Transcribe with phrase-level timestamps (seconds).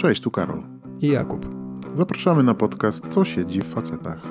[0.00, 0.62] Cześć, tu Karol.
[1.00, 1.46] I Jakub.
[1.94, 4.22] Zapraszamy na podcast Co siedzi w facetach.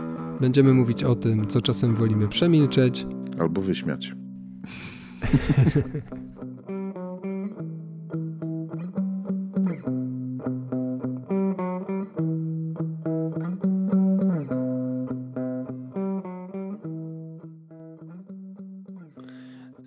[0.41, 3.05] Będziemy mówić o tym, co czasem wolimy przemilczeć
[3.39, 4.15] albo wyśmiać.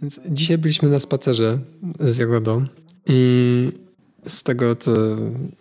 [0.03, 1.59] Więc dzisiaj byliśmy na spacerze
[2.01, 2.67] z Jagodą
[3.07, 3.73] i
[4.27, 4.93] z tego, co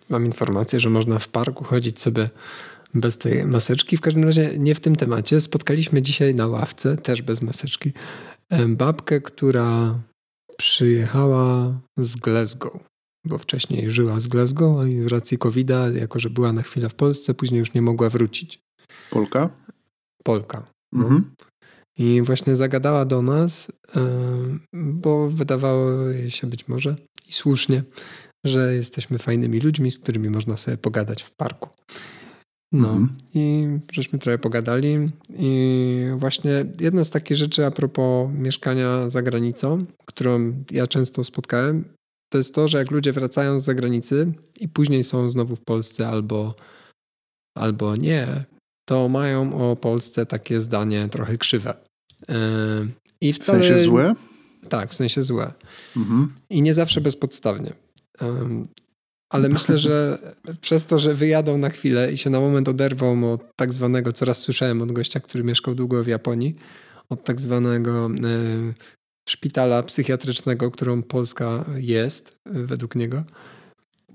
[0.10, 2.30] mam informację, że można w parku chodzić sobie
[2.94, 3.98] bez tej maseczki.
[3.98, 5.42] W każdym razie nie w tym temacie.
[5.42, 7.94] Spotkaliśmy dzisiaj na ławce, też bez maseczki,
[8.68, 10.00] babkę, która
[10.58, 12.84] przyjechała z Glasgow,
[13.26, 16.96] bo wcześniej żyła z Glasgow i z racji COVID-a, jako że była na chwilę w
[16.96, 18.60] Polsce, później już nie mogła wrócić.
[19.10, 19.50] Polka?
[20.24, 20.68] Polka.
[20.92, 21.04] No.
[21.04, 21.32] Mhm.
[21.98, 23.72] I właśnie zagadała do nas,
[24.74, 26.96] bo wydawało jej się być może
[27.30, 27.84] i słusznie,
[28.46, 31.70] że jesteśmy fajnymi ludźmi, z którymi można sobie pogadać w parku.
[32.74, 33.18] No mhm.
[33.34, 39.86] i żeśmy trochę pogadali i właśnie jedna z takich rzeczy a propos mieszkania za granicą,
[40.06, 41.86] którą ja często spotkałem,
[42.32, 46.08] to jest to, że jak ludzie wracają z zagranicy i później są znowu w Polsce
[46.08, 46.56] albo,
[47.58, 48.46] albo nie,
[48.86, 51.74] to mają o Polsce takie zdanie trochę krzywe.
[52.30, 52.36] Yy,
[53.22, 54.16] I wcale, w sensie złe?
[54.70, 55.54] Tak, w sensie złe.
[55.98, 56.34] Mhm.
[56.50, 57.74] I nie zawsze bezpodstawnie.
[59.30, 60.20] Ale myślę, że
[60.62, 64.26] przez to, że wyjadą na chwilę i się na moment oderwą od tak zwanego, co
[64.26, 66.56] raz słyszałem od gościa, który mieszkał długo w Japonii,
[67.10, 68.74] od tak zwanego e,
[69.30, 73.24] szpitala psychiatrycznego, którą Polska jest, według niego,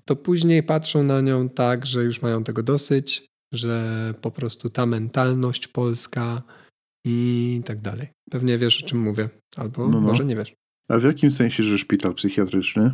[0.05, 4.87] to później patrzą na nią tak, że już mają tego dosyć, że po prostu ta
[4.87, 6.43] mentalność polska
[7.05, 8.09] i tak dalej.
[8.31, 10.01] Pewnie wiesz, o czym mówię, albo no, no.
[10.01, 10.55] może nie wiesz.
[10.89, 12.91] A w jakim sensie, że szpital psychiatryczny?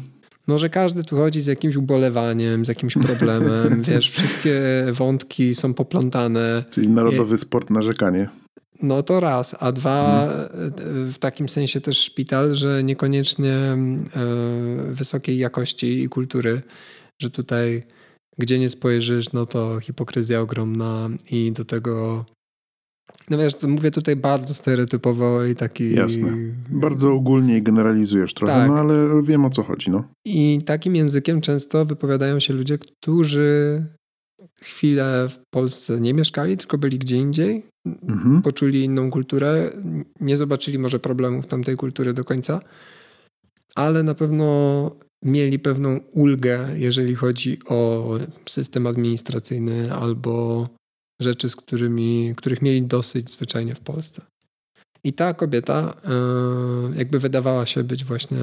[0.49, 4.63] No, że każdy tu chodzi z jakimś ubolewaniem, z jakimś problemem, wiesz, wszystkie
[4.93, 6.65] wątki są poplątane.
[6.71, 8.29] Czyli narodowy sport narzekanie.
[8.83, 11.13] No to raz, a dwa hmm.
[11.13, 13.77] w takim sensie też szpital, że niekoniecznie e,
[14.89, 16.63] wysokiej jakości i kultury,
[17.23, 17.83] że tutaj
[18.39, 22.25] gdzie nie spojrzysz, no to hipokryzja ogromna i do tego
[23.31, 25.95] no wiesz, mówię tutaj bardzo stereotypowo i taki...
[25.95, 26.37] Jasne.
[26.71, 28.69] Bardzo ogólnie generalizujesz trochę, tak.
[28.69, 30.05] no ale wiem o co chodzi, no.
[30.25, 33.83] I takim językiem często wypowiadają się ludzie, którzy
[34.61, 37.67] chwilę w Polsce nie mieszkali, tylko byli gdzie indziej,
[38.09, 38.43] mhm.
[38.43, 39.71] poczuli inną kulturę,
[40.21, 42.61] nie zobaczyli może problemów tamtej kultury do końca,
[43.75, 44.91] ale na pewno
[45.25, 48.09] mieli pewną ulgę, jeżeli chodzi o
[48.47, 50.69] system administracyjny albo
[51.21, 54.23] rzeczy, z którymi, których mieli dosyć zwyczajnie w Polsce.
[55.05, 58.39] I ta kobieta e, jakby wydawała się być właśnie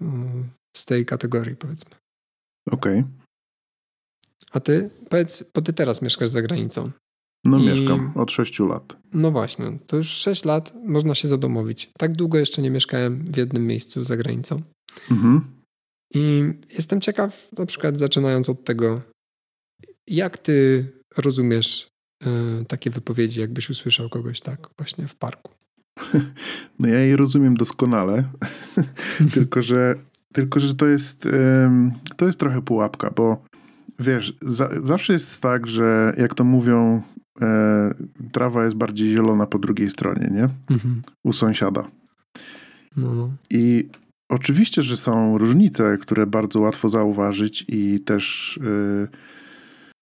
[0.00, 1.90] mm, z tej kategorii, powiedzmy.
[2.70, 2.98] Okej.
[2.98, 3.10] Okay.
[4.52, 6.90] A ty, powiedz, bo ty teraz mieszkasz za granicą.
[7.44, 8.96] No I, mieszkam od 6 lat.
[9.12, 11.90] No właśnie, to już 6 lat można się zadomowić.
[11.98, 14.62] Tak długo jeszcze nie mieszkałem w jednym miejscu za granicą.
[15.10, 15.44] Mhm.
[16.14, 19.00] I jestem ciekaw, na przykład zaczynając od tego,
[20.06, 21.89] jak ty rozumiesz
[22.68, 25.52] takie wypowiedzi, jakbyś usłyszał kogoś tak właśnie w parku?
[26.78, 28.24] No ja je rozumiem doskonale,
[29.34, 29.94] tylko, że,
[30.32, 31.28] tylko że to jest,
[32.16, 33.42] to jest trochę pułapka, bo
[33.98, 37.02] wiesz, za, zawsze jest tak, że jak to mówią,
[37.40, 37.94] e,
[38.32, 40.48] trawa jest bardziej zielona po drugiej stronie, nie?
[40.70, 41.02] Mhm.
[41.24, 41.88] U sąsiada.
[42.96, 43.30] No, no.
[43.50, 43.88] I
[44.28, 48.56] oczywiście, że są różnice, które bardzo łatwo zauważyć i też...
[48.56, 49.08] Y,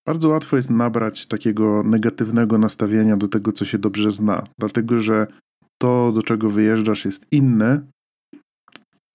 [0.08, 5.26] bardzo łatwo jest nabrać takiego negatywnego nastawienia do tego, co się dobrze zna, dlatego że
[5.78, 7.80] to, do czego wyjeżdżasz, jest inne,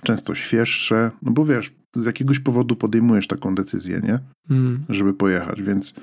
[0.03, 4.19] często świeższe, no bo wiesz, z jakiegoś powodu podejmujesz taką decyzję, nie?
[4.49, 4.81] Mm.
[4.89, 5.93] Żeby pojechać, więc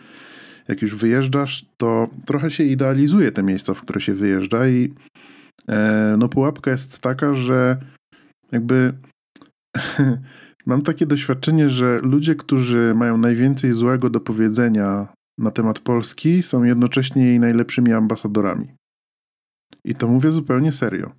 [0.68, 4.94] jak już wyjeżdżasz, to trochę się idealizuje te miejsca, w które się wyjeżdża i
[5.68, 7.80] e, no pułapka jest taka, że
[8.52, 8.92] jakby
[10.66, 15.08] Mam takie doświadczenie, że ludzie, którzy mają najwięcej złego do powiedzenia
[15.38, 18.74] na temat Polski, są jednocześnie jej najlepszymi ambasadorami.
[19.84, 21.12] I to mówię zupełnie serio.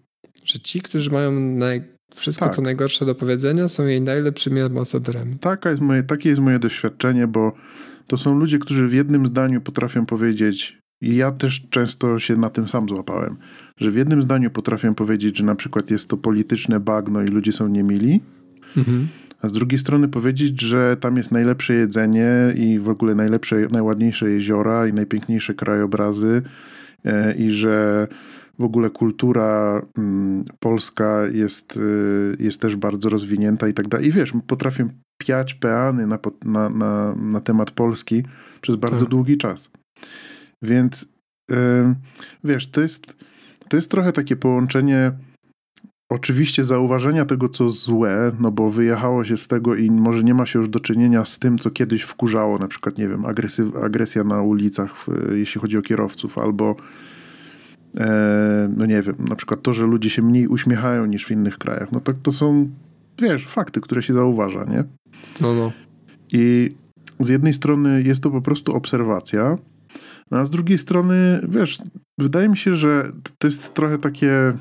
[0.46, 1.84] Że ci, którzy mają naj...
[2.16, 2.56] wszystko, tak.
[2.56, 5.40] co najgorsze do powiedzenia, są jej najlepszymi ambasadorami.
[5.40, 7.54] Taka jest moje, takie jest moje doświadczenie, bo
[8.08, 12.50] to są ludzie, którzy w jednym zdaniu potrafią powiedzieć, i ja też często się na
[12.50, 13.38] tym sam złapałem,
[13.78, 17.52] że w jednym zdaniu potrafią powiedzieć, że na przykład jest to polityczne bagno i ludzie
[17.52, 18.22] są niemili,
[18.78, 19.08] mhm
[19.42, 24.30] a z drugiej strony powiedzieć, że tam jest najlepsze jedzenie i w ogóle najlepsze, najładniejsze
[24.30, 26.42] jeziora i najpiękniejsze krajobrazy
[27.06, 28.08] e, i że
[28.60, 34.08] w ogóle kultura mm, polska jest, y, jest też bardzo rozwinięta i tak dalej.
[34.08, 38.24] I wiesz, potrafię piać peany na, na, na, na temat Polski
[38.62, 39.10] przez bardzo tak.
[39.10, 39.72] długi czas.
[40.62, 41.04] Więc
[41.52, 41.56] y,
[42.44, 43.18] wiesz, to jest,
[43.70, 45.12] to jest trochę takie połączenie
[46.12, 50.46] oczywiście zauważenia tego, co złe, no bo wyjechało się z tego i może nie ma
[50.46, 54.24] się już do czynienia z tym, co kiedyś wkurzało, na przykład, nie wiem, agresyw, agresja
[54.24, 56.76] na ulicach, jeśli chodzi o kierowców, albo
[57.98, 61.58] e, no nie wiem, na przykład to, że ludzie się mniej uśmiechają niż w innych
[61.58, 61.92] krajach.
[61.92, 62.70] No to, to są,
[63.20, 64.84] wiesz, fakty, które się zauważa, nie?
[65.42, 65.72] No, no.
[66.34, 66.70] I
[67.20, 69.58] z jednej strony jest to po prostu obserwacja,
[70.32, 71.78] no a z drugiej strony, wiesz,
[72.18, 74.54] wydaje mi się, że to jest trochę takie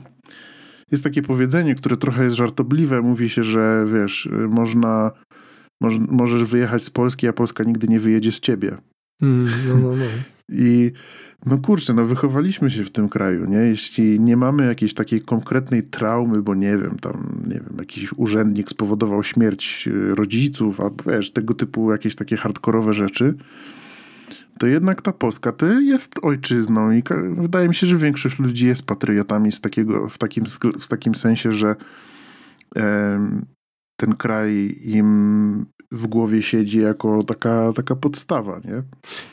[0.93, 3.03] jest takie powiedzenie, które trochę jest żartobliwe.
[3.03, 5.11] Mówi się, że wiesz, można,
[5.81, 8.77] moż, możesz wyjechać z Polski, a Polska nigdy nie wyjedzie z ciebie.
[9.23, 10.05] Mm, no, no, no.
[10.49, 10.93] I
[11.47, 13.57] no kurczę, no wychowaliśmy się w tym kraju, nie?
[13.57, 18.71] Jeśli nie mamy jakiejś takiej konkretnej traumy, bo nie wiem, tam, nie wiem, jakiś urzędnik
[18.71, 23.35] spowodował śmierć e, rodziców, albo wiesz, tego typu jakieś takie hardkorowe rzeczy,
[24.61, 27.03] to jednak ta Polska to jest ojczyzną i
[27.37, 30.45] wydaje mi się, że większość ludzi jest patriotami z takiego, w, takim,
[30.81, 31.77] w takim sensie, że
[33.97, 38.83] ten kraj im w głowie siedzi jako taka, taka podstawa, nie?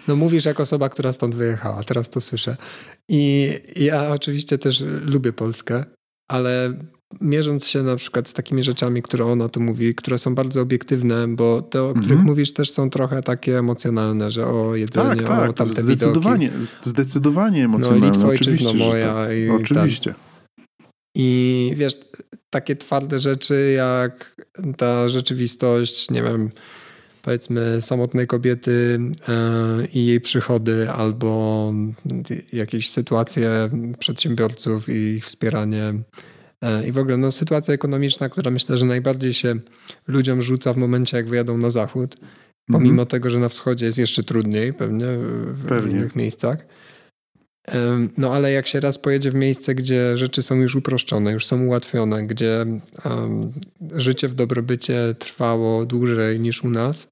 [0.07, 2.57] No mówisz jako osoba, która stąd wyjechała, teraz to słyszę.
[3.09, 5.85] I ja oczywiście też lubię Polskę,
[6.29, 6.73] ale
[7.21, 11.27] mierząc się na przykład z takimi rzeczami, które ona tu mówi, które są bardzo obiektywne,
[11.27, 12.27] bo te, o których mm -hmm.
[12.27, 16.71] mówisz, też są trochę takie emocjonalne, że o jedzenie, tak, tak, o tamte zdecydowanie, widoki.
[16.81, 18.07] Zdecydowanie emocjonalne.
[18.07, 19.13] No Litwo ojczyzno moja.
[19.13, 19.37] Tak.
[19.37, 20.13] I oczywiście.
[21.15, 21.97] I wiesz,
[22.49, 24.41] takie twarde rzeczy jak
[24.77, 26.49] ta rzeczywistość, nie wiem,
[27.21, 31.73] powiedzmy samotnej kobiety e, i jej przychody, albo
[32.53, 33.69] jakieś sytuacje
[33.99, 35.93] przedsiębiorców i ich wspieranie
[36.87, 39.55] I w ogóle no, sytuacja ekonomiczna, która myślę, że najbardziej się
[40.07, 42.15] ludziom rzuca w momencie, jak wyjadą na zachód,
[42.67, 43.07] pomimo mhm.
[43.07, 45.05] tego, że na wschodzie jest jeszcze trudniej pewnie
[45.47, 45.91] w pewnie.
[45.91, 46.65] innych miejscach.
[48.17, 51.65] No ale jak się raz pojedzie w miejsce, gdzie rzeczy są już uproszczone, już są
[51.65, 52.65] ułatwione, gdzie
[53.05, 53.53] um,
[53.95, 57.07] życie w dobrobycie trwało dłużej niż u nas,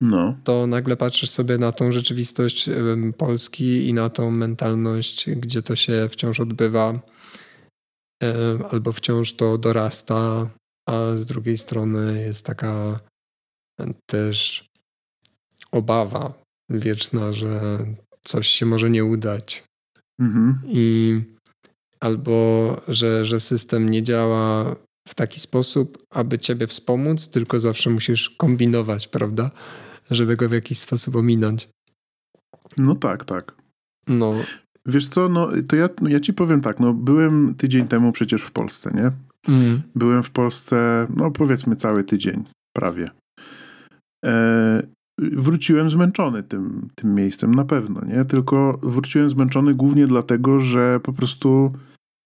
[0.00, 0.36] no.
[0.44, 2.70] to nagle patrzysz sobie na tą rzeczywistość
[3.16, 7.00] Polski i na tą mentalność, gdzie to się wciąż odbywa
[8.70, 10.50] albo wciąż to dorasta,
[10.88, 13.00] a z drugiej strony jest taka
[14.06, 14.68] też
[15.72, 16.34] obawa
[16.70, 17.78] wieczna, że
[18.24, 19.64] coś się może nie udać.
[20.20, 20.60] Mhm.
[20.66, 21.20] I
[22.00, 24.76] albo że, że system nie działa
[25.08, 29.50] w taki sposób, aby ciebie wspomóc, tylko zawsze musisz kombinować, prawda?
[30.10, 31.68] Żeby go w jakiś sposób ominąć.
[32.78, 33.54] No tak, tak.
[34.08, 34.32] No,
[34.90, 38.42] Wiesz co, no to ja, no, ja ci powiem tak, no byłem tydzień temu przecież
[38.42, 39.10] w Polsce, nie?
[39.54, 39.82] Mm.
[39.94, 42.44] Byłem w Polsce, no powiedzmy cały tydzień,
[42.76, 43.10] prawie.
[44.24, 44.82] E,
[45.18, 48.24] wróciłem zmęczony tym, tym miejscem, na pewno, nie?
[48.24, 51.72] Tylko wróciłem zmęczony głównie dlatego, że po prostu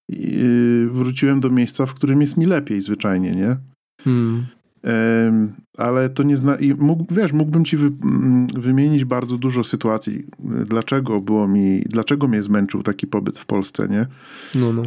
[0.08, 3.56] yy, wróciłem do miejsca, w którym jest mi lepiej zwyczajnie, nie?
[4.06, 4.46] Mm
[5.78, 6.56] ale to nie zna...
[6.56, 10.26] I mógł, wiesz, mógłbym ci wy, mm, wymienić bardzo dużo sytuacji,
[10.66, 14.06] dlaczego było mi, dlaczego mnie zmęczył taki pobyt w Polsce, nie?
[14.54, 14.82] No, no.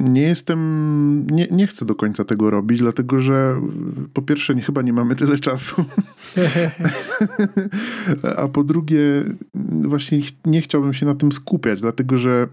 [0.00, 3.60] Nie jestem, nie, nie chcę do końca tego robić, dlatego że
[4.12, 5.84] po pierwsze nie, chyba nie mamy tyle czasu,
[8.36, 9.24] a po drugie
[9.82, 12.48] właśnie nie chciałbym się na tym skupiać, dlatego że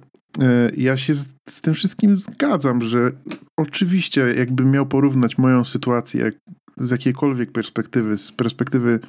[0.77, 3.11] ja się z, z, tym wszystkim zgadzam, że
[3.57, 6.35] oczywiście jakbym miał porównać moją sytuację jak,
[6.77, 8.99] z jakiejkolwiek perspektywy, z perspektywy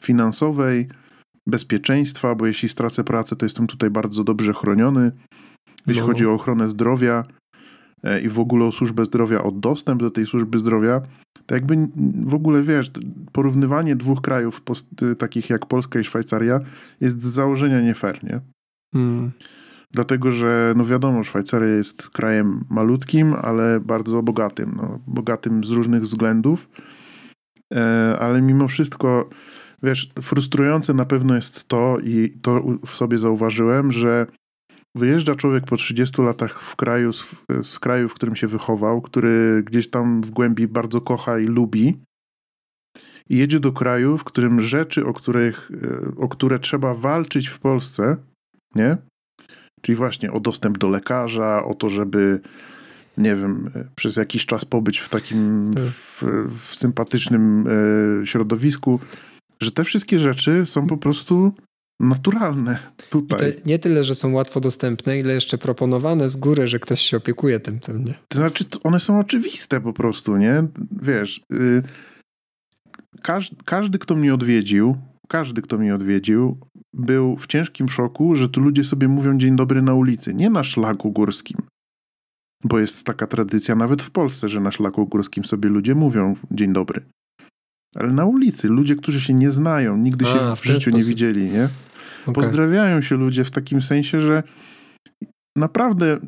[0.00, 0.88] finansowej,
[1.46, 5.12] bezpieczeństwa, bo jeśli stracę pracę, to jestem tutaj bardzo dobrze chroniony.
[5.86, 6.06] Jeśli no.
[6.06, 7.22] chodzi o ochronę zdrowia
[8.02, 11.02] e, i w ogóle o służbę zdrowia, o dostęp do tej służby zdrowia,
[11.46, 11.88] to jakby
[12.24, 12.90] w ogóle wiesz,
[13.32, 16.60] porównywanie dwóch krajów post, takich jak Polska i Szwajcaria
[17.00, 18.40] jest z założenia nie fair, nie?
[18.92, 19.30] Hmm.
[19.92, 24.74] Dlatego, że no wiadomo, Szwajcaria jest krajem malutkim, ale bardzo bogatym.
[24.76, 26.68] No, bogatym z różnych względów,
[27.74, 29.28] e, ale mimo wszystko,
[29.82, 34.26] wiesz, frustrujące na pewno jest to, i to w sobie zauważyłem, że
[34.94, 37.24] wyjeżdża człowiek po 30 latach w kraju, z,
[37.62, 41.98] z kraju, w którym się wychował, który gdzieś tam w głębi bardzo kocha i lubi,
[43.30, 47.58] i jedzie do kraju, w którym rzeczy, o, których, e, o które trzeba walczyć w
[47.58, 48.16] Polsce,
[48.74, 48.96] nie?
[49.88, 52.40] Czyli właśnie o dostęp do lekarza, o to, żeby
[53.18, 55.84] nie wiem, przez jakiś czas pobyć w takim tak.
[55.84, 56.24] w,
[56.58, 57.64] w sympatycznym
[58.22, 59.00] e, środowisku,
[59.60, 61.52] że te wszystkie rzeczy są po prostu
[62.00, 62.78] naturalne
[63.10, 63.54] tutaj.
[63.66, 67.60] nie tyle, że są łatwo dostępne, ile jeszcze proponowane z góry, że ktoś się opiekuje
[67.60, 68.14] tym, tym nie?
[68.28, 70.64] To znaczy, one są oczywiste po prostu, nie?
[71.02, 71.82] Wiesz, yy,
[73.22, 74.96] każdy, każdy, kto mnie odwiedził,
[75.28, 76.58] każdy, kto mnie odwiedził,
[76.94, 80.62] był w ciężkim szoku, że tu ludzie sobie mówią dzień dobry na ulicy, nie na
[80.62, 81.58] szlaku górskim.
[82.64, 86.72] Bo jest taka tradycja nawet w Polsce, że na szlaku górskim sobie ludzie mówią dzień
[86.72, 87.02] dobry.
[87.96, 90.98] Ale na ulicy, ludzie, którzy się nie znają, nigdy A, się w, w życiu sposób.
[90.98, 91.68] nie widzieli, nie?
[92.22, 92.34] Okay.
[92.34, 94.42] Pozdrawiają się ludzie w takim sensie, że
[95.56, 96.18] naprawdę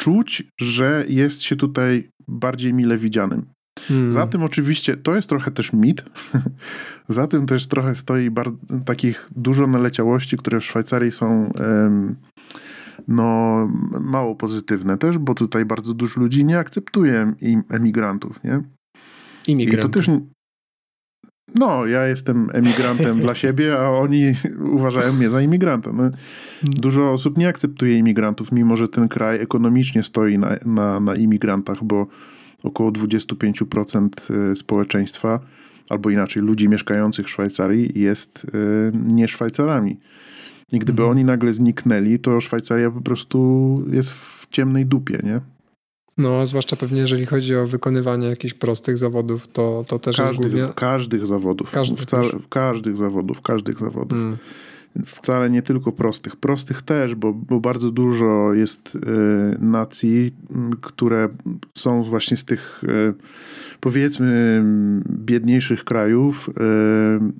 [0.00, 3.53] czuć, że jest się tutaj bardziej mile widzianym.
[3.88, 4.10] Hmm.
[4.10, 6.04] Za tym oczywiście, to jest trochę też mit,
[7.08, 12.16] za tym też trochę stoi bardzo, takich dużo naleciałości, które w Szwajcarii są um,
[13.08, 13.68] no,
[14.00, 17.32] mało pozytywne też, bo tutaj bardzo dużo ludzi nie akceptuje
[17.70, 18.62] emigrantów, nie?
[19.46, 19.90] Imigrantów.
[19.90, 20.20] I to też,
[21.54, 25.92] no, ja jestem emigrantem dla siebie, a oni uważają mnie za imigranta.
[25.92, 26.10] No,
[26.62, 31.84] dużo osób nie akceptuje imigrantów, mimo że ten kraj ekonomicznie stoi na, na, na imigrantach,
[31.84, 32.06] bo
[32.64, 35.40] około 25% y, społeczeństwa,
[35.90, 40.00] albo inaczej ludzi mieszkających w Szwajcarii jest y, nie Szwajcarami.
[40.72, 41.10] I gdyby mhm.
[41.10, 45.40] oni nagle zniknęli, to Szwajcaria po prostu jest w ciemnej dupie, nie?
[46.18, 50.64] No, zwłaszcza pewnie jeżeli chodzi o wykonywanie jakichś prostych zawodów, to, to też każdych, jest
[50.64, 50.74] głównie...
[50.74, 51.70] Każdych zawodów.
[51.70, 54.18] Każdych, Wcale, każdych zawodów, każdych zawodów.
[54.18, 54.38] Hmm.
[55.06, 56.36] Wcale nie tylko prostych.
[56.36, 58.98] Prostych też, bo, bo bardzo dużo jest y,
[59.60, 60.34] nacji,
[60.80, 61.28] które
[61.78, 63.14] są właśnie z tych y,
[63.80, 64.62] powiedzmy
[65.10, 66.52] biedniejszych krajów, y,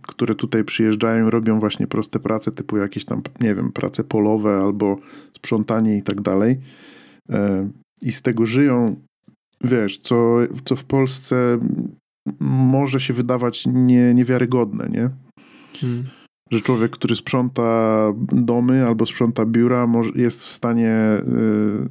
[0.02, 4.98] które tutaj przyjeżdżają, robią właśnie proste prace, typu jakieś tam, nie wiem, prace polowe albo
[5.32, 6.60] sprzątanie i tak dalej
[8.02, 8.96] i z tego żyją,
[9.64, 11.58] wiesz, co, co w Polsce
[12.40, 15.10] może się wydawać nie, niewiarygodne, nie?
[15.80, 16.04] Hmm.
[16.50, 17.62] Że człowiek, który sprząta
[18.32, 21.88] domy albo sprząta biura, jest w stanie y,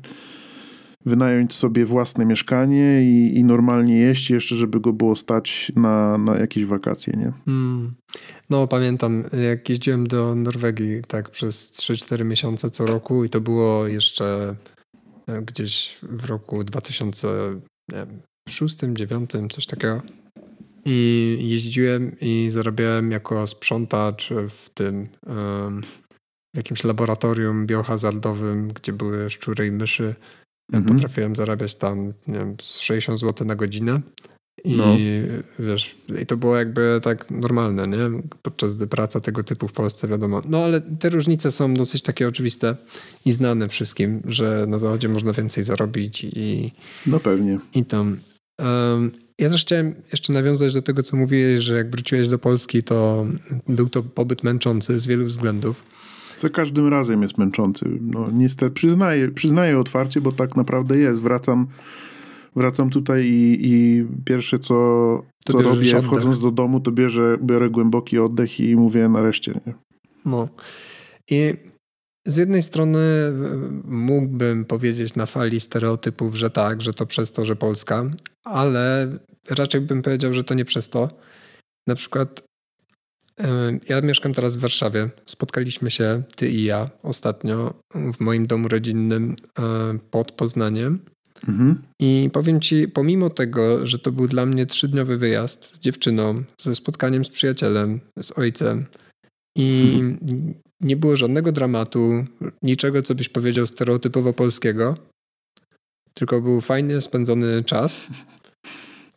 [1.05, 6.38] wynająć sobie własne mieszkanie i, i, normalnie jeść, jeszcze żeby go było stać na, na
[6.38, 7.31] jakieś wakacje, nie?
[7.45, 7.93] Hmm.
[8.50, 13.88] No pamiętam, jak jeździłem do Norwegii tak przez 3-4 miesiące co roku i to było
[13.88, 14.55] jeszcze
[15.27, 20.01] E, gdzieś w roku 2006, 2009, coś takiego.
[20.85, 25.07] I jeździłem i zarabiałem jako sprzątacz w tym
[26.53, 30.15] w jakimś laboratorium biohazardowym, gdzie były szczury i myszy.
[30.73, 30.95] Mhm.
[30.95, 34.01] Potrafiłem zarabiać tam nie wiem, 60 zł na godzinę.
[34.63, 34.97] I no.
[35.59, 38.21] wiesz, i to było jakby tak normalne, nie?
[38.41, 40.41] Podczas gdy praca tego typu w Polsce, wiadomo.
[40.45, 42.75] No ale te różnice są dosyć takie oczywiste
[43.25, 46.71] i znane wszystkim, że na zachodzie można więcej zarobić i.
[47.07, 47.59] No pewnie.
[47.75, 48.19] I tam.
[48.59, 52.83] Um, ja też chciałem jeszcze nawiązać do tego, co mówiłeś, że jak wróciłeś do Polski,
[52.83, 53.25] to
[53.67, 55.83] był to pobyt męczący z wielu względów.
[56.37, 57.85] Za każdym razem jest męczący.
[58.01, 61.21] No niestety przyznaję, przyznaję otwarcie, bo tak naprawdę jest.
[61.21, 61.67] Wracam
[62.55, 64.73] wracam tutaj i, i pierwsze co,
[65.47, 66.05] co robię oddech.
[66.05, 69.53] wchodząc do domu, to bierze, biorę głęboki oddech i mówię nareszcie.
[69.67, 69.73] Nie?
[70.25, 70.47] No.
[71.29, 71.53] I
[72.27, 73.00] z jednej strony
[73.84, 78.12] mógłbym powiedzieć na fali stereotypów, że tak, że to przez to, że Polska,
[78.44, 79.18] ale
[79.50, 81.10] raczej bym powiedział, że to nie przez to.
[81.88, 82.44] Na przykład
[83.89, 85.10] ja mieszkam teraz w Warszawie.
[85.25, 87.74] Spotkaliśmy się, ty i ja, ostatnio
[88.13, 89.36] w moim domu rodzinnym
[90.12, 91.00] pod Poznaniem.
[91.48, 91.82] Mhm.
[92.00, 96.75] I powiem ci, pomimo tego, że to był dla mnie trzydniowy wyjazd z dziewczyną, ze
[96.75, 98.86] spotkaniem z przyjacielem, z ojcem
[99.58, 100.53] i mhm.
[100.83, 102.25] Nie było żadnego dramatu,
[102.61, 104.97] niczego, co byś powiedział stereotypowo polskiego,
[106.13, 108.07] tylko był fajnie spędzony czas.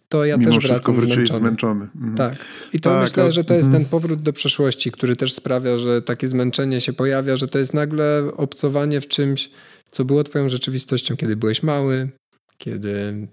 [0.08, 1.40] To ja Mimo też wszystko wracam zmęczony.
[1.40, 1.88] zmęczony.
[1.94, 2.14] Mhm.
[2.14, 2.34] Tak.
[2.72, 3.84] I to tak, myślę, że to jest mhm.
[3.84, 7.74] ten powrót do przeszłości, który też sprawia, że takie zmęczenie się pojawia, że to jest
[7.74, 9.50] nagle obcowanie w czymś,
[9.90, 12.08] co było twoją rzeczywistością, kiedy byłeś mały,
[12.58, 13.28] kiedy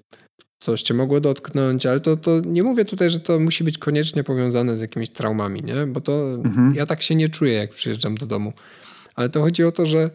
[0.64, 4.24] coś cię mogło dotknąć, ale to, to nie mówię tutaj, że to musi być koniecznie
[4.24, 5.88] powiązane z jakimiś traumami, nie?
[5.88, 6.76] Bo to mhm.
[6.76, 8.54] ja tak się nie czuję, jak przyjeżdżam do domu.
[9.16, 10.10] Ale to chodzi o to, że,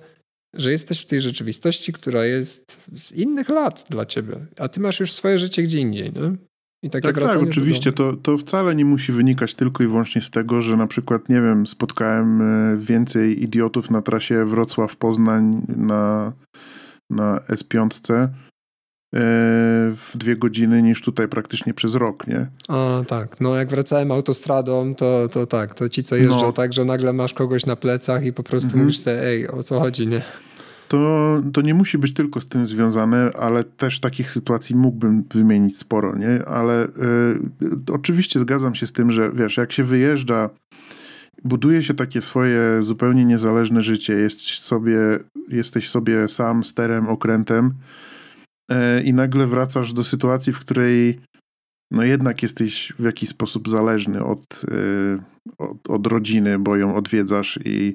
[0.54, 5.00] że jesteś w tej rzeczywistości, która jest z innych lat dla ciebie, a ty masz
[5.00, 6.36] już swoje życie gdzie indziej, nie?
[6.82, 7.92] I takie tak, tak, oczywiście.
[7.92, 11.40] To, to wcale nie musi wynikać tylko i wyłącznie z tego, że na przykład, nie
[11.40, 16.32] wiem, spotkałem e, więcej idiotów na trasie Wrocław-Poznań na,
[17.10, 18.28] na S5 e,
[19.12, 22.46] w dwie godziny niż tutaj praktycznie przez rok, nie?
[22.68, 26.52] A tak, no jak wracałem autostradą, to, to tak, to ci co jeżdżą no.
[26.52, 28.84] tak, że nagle masz kogoś na plecach i po prostu mhm.
[28.84, 30.22] mówisz sobie, ej, o co chodzi, nie?
[30.88, 35.78] to, to nie musi być tylko z tym związane, ale też takich sytuacji mógłbym wymienić
[35.78, 36.44] sporo, nie?
[36.44, 36.88] Ale y,
[37.92, 40.50] oczywiście zgadzam się z tym, że wiesz, jak się wyjeżdża
[41.44, 44.12] buduje się takie swoje zupełnie niezależne życie.
[44.14, 44.98] Jesteś sobie,
[45.48, 47.72] jesteś sobie sam sterem, okrętem e,
[49.04, 51.20] i nagle wracasz do sytuacji, w której
[51.90, 57.58] no jednak jesteś w jakiś sposób zależny od, e, od, od, rodziny, bo ją odwiedzasz
[57.64, 57.94] i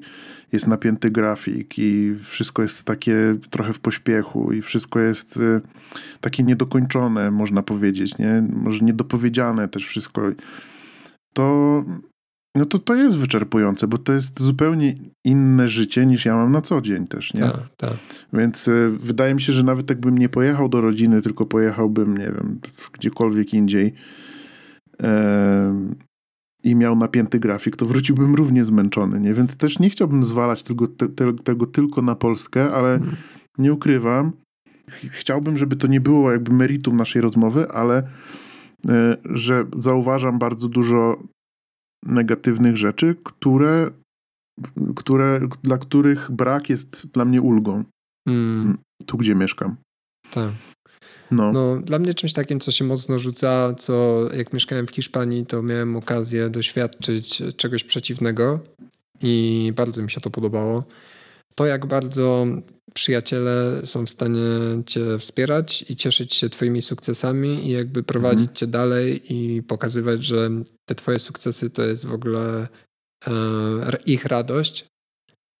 [0.52, 5.60] jest napięty grafik i wszystko jest takie trochę w pośpiechu i wszystko jest e,
[6.20, 8.48] takie niedokończone, można powiedzieć, nie?
[8.52, 10.22] Może niedopowiedziane też wszystko.
[11.34, 11.84] To
[12.54, 14.94] no to to jest wyczerpujące, bo to jest zupełnie
[15.24, 17.40] inne życie niż ja mam na co dzień też, nie?
[17.40, 17.96] Tak, tak.
[18.32, 22.24] Więc y, wydaje mi się, że nawet jakbym nie pojechał do rodziny, tylko pojechałbym, nie
[22.24, 22.60] wiem,
[22.92, 23.92] gdziekolwiek indziej
[25.02, 25.06] y,
[26.64, 29.34] i miał napięty grafik, to wróciłbym równie zmęczony, nie?
[29.34, 33.16] Więc też nie chciałbym zwalać tego, te, tego tylko na Polskę, ale hmm.
[33.58, 34.32] nie ukrywam,
[34.88, 38.90] chciałbym, żeby to nie było jakby meritum naszej rozmowy, ale y,
[39.24, 41.16] że zauważam bardzo dużo
[42.06, 43.90] negatywnych rzeczy, które,
[44.96, 47.84] które, dla których brak jest dla mnie ulgą.
[48.28, 48.78] Mm.
[49.06, 49.76] Tu, gdzie mieszkam.
[50.30, 50.52] Tak.
[51.30, 51.52] No.
[51.52, 51.76] no.
[51.76, 55.96] dla mnie czymś takim, co się mocno rzuca, co jak mieszkałem w Hiszpanii, to miałem
[55.96, 58.60] okazję doświadczyć czegoś przeciwnego
[59.22, 60.84] i bardzo mi się to podobało.
[61.54, 62.46] To, jak bardzo
[62.94, 64.40] przyjaciele są w stanie
[64.86, 68.56] cię wspierać i cieszyć się twoimi sukcesami i jakby prowadzić mhm.
[68.56, 70.50] cię dalej i pokazywać, że
[70.88, 72.68] te twoje sukcesy to jest w ogóle
[73.26, 73.32] e,
[74.06, 74.86] ich radość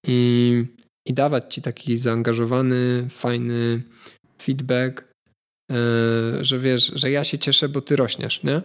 [0.06, 0.64] i,
[1.06, 3.82] i dawać ci taki zaangażowany, fajny
[4.42, 5.04] feedback,
[5.72, 5.74] e,
[6.40, 8.62] że wiesz, że ja się cieszę, bo ty rośniesz, nie?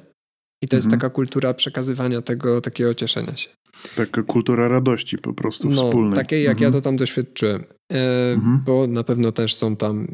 [0.63, 0.77] I to mhm.
[0.77, 3.49] jest taka kultura przekazywania tego, takiego cieszenia się.
[3.95, 6.19] Taka kultura radości po prostu no, wspólnej.
[6.19, 6.73] Takiej, jak mhm.
[6.73, 7.63] ja to tam doświadczyłem.
[7.91, 8.61] E, mhm.
[8.65, 10.07] Bo na pewno też są tam,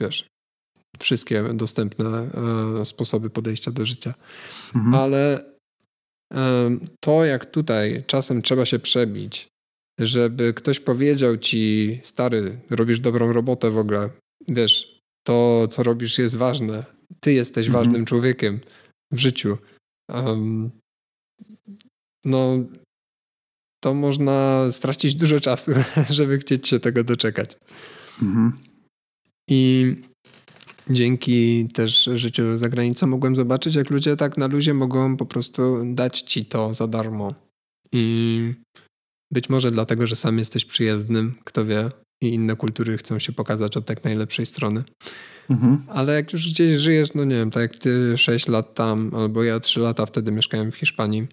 [0.00, 0.28] wiesz,
[0.98, 2.30] wszystkie dostępne
[2.80, 4.14] e, sposoby podejścia do życia.
[4.74, 4.94] Mhm.
[4.94, 5.44] Ale
[6.34, 9.48] e, to, jak tutaj czasem trzeba się przebić,
[10.00, 14.10] żeby ktoś powiedział ci, stary, robisz dobrą robotę w ogóle,
[14.48, 16.84] wiesz, to, co robisz jest ważne.
[17.20, 17.84] Ty jesteś mhm.
[17.84, 18.60] ważnym człowiekiem
[19.12, 19.58] w życiu.
[20.08, 20.70] Um,
[22.24, 22.58] no,
[23.80, 25.72] to można stracić dużo czasu,
[26.10, 27.56] żeby chcieć się tego doczekać.
[28.22, 28.52] Mhm.
[29.50, 29.94] I
[30.90, 35.82] dzięki też życiu za granicą mogłem zobaczyć, jak ludzie tak na luzie mogą po prostu
[35.84, 37.34] dać ci to za darmo.
[37.92, 38.54] I
[39.32, 41.90] być może dlatego, że sam jesteś przyjezdnym, kto wie,
[42.22, 44.84] i inne kultury chcą się pokazać od tak najlepszej strony.
[45.50, 45.82] Mhm.
[45.88, 49.42] Ale jak już gdzieś żyjesz, no nie wiem, tak jak ty 6 lat tam, albo
[49.42, 51.26] ja 3 lata wtedy mieszkałem w Hiszpanii,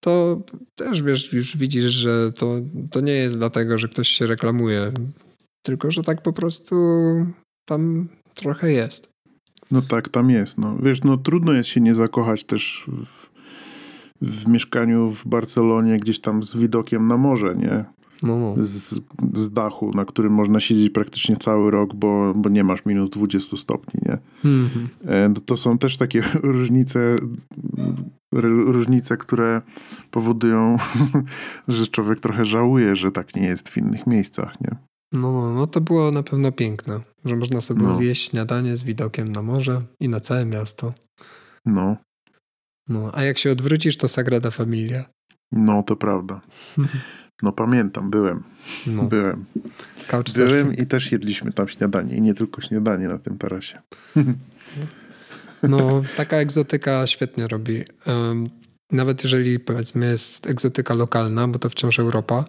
[0.00, 0.42] to
[0.74, 2.54] też wiesz, już widzisz, że to,
[2.90, 4.92] to nie jest dlatego, że ktoś się reklamuje,
[5.62, 6.76] tylko że tak po prostu
[7.64, 9.08] tam trochę jest.
[9.70, 10.58] No tak, tam jest.
[10.58, 10.76] No.
[10.82, 13.30] Wiesz, no trudno jest się nie zakochać też w,
[14.22, 17.84] w mieszkaniu w Barcelonie, gdzieś tam z widokiem na morze, nie?
[18.22, 18.54] No, no.
[18.58, 19.00] Z,
[19.34, 23.56] z dachu, na którym można siedzieć praktycznie cały rok, bo, bo nie masz minus 20
[23.56, 24.18] stopni, nie?
[24.44, 25.40] Mm-hmm.
[25.44, 27.16] To są też takie różnice,
[28.32, 29.62] różnice, które
[30.10, 30.76] powodują,
[31.68, 34.76] że człowiek trochę żałuje, że tak nie jest w innych miejscach, nie?
[35.12, 37.96] No, no, no to było na pewno piękne, że można sobie no.
[37.96, 40.94] zjeść śniadanie z widokiem na morze i na całe miasto.
[41.66, 41.96] No.
[42.88, 45.04] No, a jak się odwrócisz, to Sagrada Familia.
[45.52, 46.40] No, to prawda.
[47.42, 48.42] No pamiętam, byłem.
[48.86, 49.02] No.
[49.02, 49.44] Byłem.
[50.36, 52.16] byłem i też jedliśmy tam śniadanie.
[52.16, 53.82] I nie tylko śniadanie na tym tarasie.
[55.62, 57.84] No, taka egzotyka świetnie robi.
[58.92, 62.44] Nawet jeżeli powiedzmy jest egzotyka lokalna, bo to wciąż Europa,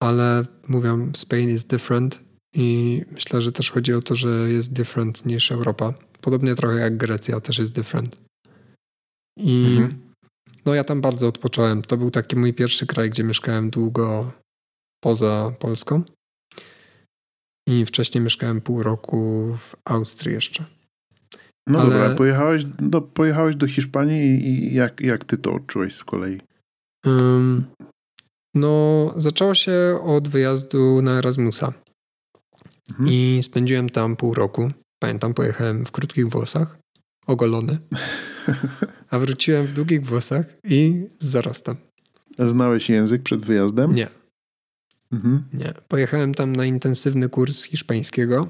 [0.00, 2.20] ale mówią Spain is different
[2.54, 5.94] i myślę, że też chodzi o to, że jest different niż Europa.
[6.20, 8.16] Podobnie trochę jak Grecja też jest different.
[9.36, 10.00] I mhm.
[10.66, 11.82] No ja tam bardzo odpocząłem.
[11.82, 14.32] To był taki mój pierwszy kraj, gdzie mieszkałem długo
[15.04, 16.02] poza Polską.
[17.68, 20.64] I wcześniej mieszkałem pół roku w Austrii jeszcze.
[21.66, 21.90] No Ale...
[21.90, 26.40] dobra, pojechałeś do, pojechałeś do Hiszpanii i jak, jak ty to odczułeś z kolei?
[27.06, 27.64] Um,
[28.54, 31.72] no, zaczęło się od wyjazdu na Erasmusa.
[32.90, 33.08] Mhm.
[33.08, 34.70] I spędziłem tam pół roku.
[34.98, 36.78] Pamiętam, pojechałem w krótkich włosach,
[37.26, 37.78] ogolony.
[39.10, 41.76] A wróciłem w długich włosach i z zarostem.
[42.38, 43.94] A znałeś język przed wyjazdem?
[43.94, 44.08] Nie.
[45.12, 45.44] Mhm.
[45.52, 45.74] Nie.
[45.88, 48.48] Pojechałem tam na intensywny kurs hiszpańskiego,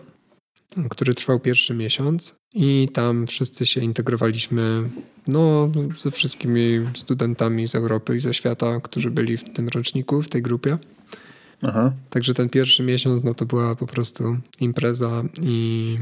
[0.90, 4.90] który trwał pierwszy miesiąc i tam wszyscy się integrowaliśmy
[5.26, 5.70] no,
[6.02, 10.42] ze wszystkimi studentami z Europy i ze świata, którzy byli w tym roczniku, w tej
[10.42, 10.78] grupie.
[11.62, 11.92] Aha.
[12.10, 15.98] Także ten pierwszy miesiąc no, to była po prostu impreza i,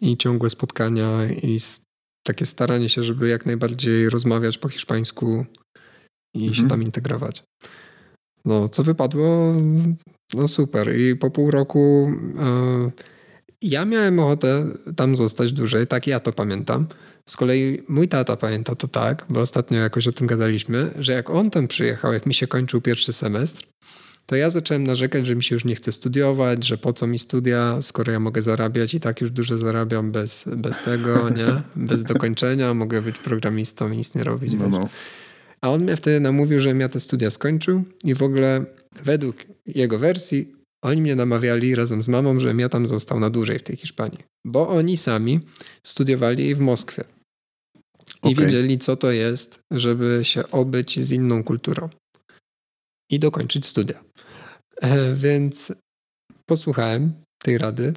[0.00, 1.58] i ciągłe spotkania i
[2.26, 5.46] takie staranie się, żeby jak najbardziej rozmawiać po hiszpańsku
[6.34, 6.54] i mhm.
[6.54, 7.42] się tam integrować.
[8.44, 9.54] No, co wypadło,
[10.34, 10.98] no super.
[10.98, 12.90] I po pół roku e,
[13.64, 16.86] ja miałem ochotę tam zostać dłużej, tak ja to pamiętam.
[17.26, 21.30] Z kolei mój tata pamięta to tak, bo ostatnio jakoś o tym gadaliśmy, że jak
[21.30, 23.64] on tam przyjechał, jak mi się kończył pierwszy semestr,
[24.26, 27.18] to ja zacząłem narzekać, że mi się już nie chce studiować, że po co mi
[27.18, 31.62] studia, skoro ja mogę zarabiać i tak już dużo zarabiam bez, bez tego, nie?
[31.86, 34.54] Bez dokończenia, mogę być programistą i nic nie robić.
[34.58, 34.88] No, no.
[35.60, 38.64] A on mnie wtedy namówił, że ja te studia skończył i w ogóle
[39.02, 43.58] według jego wersji oni mnie namawiali razem z mamą, żebym ja tam został na dłużej
[43.58, 44.18] w tej Hiszpanii.
[44.46, 45.40] Bo oni sami
[45.86, 47.04] studiowali w Moskwie.
[48.24, 48.44] I okay.
[48.44, 51.88] wiedzieli, co to jest, żeby się obyć z inną kulturą
[53.10, 54.04] i dokończyć studia.
[54.80, 55.72] E, więc
[56.46, 57.94] posłuchałem tej rady.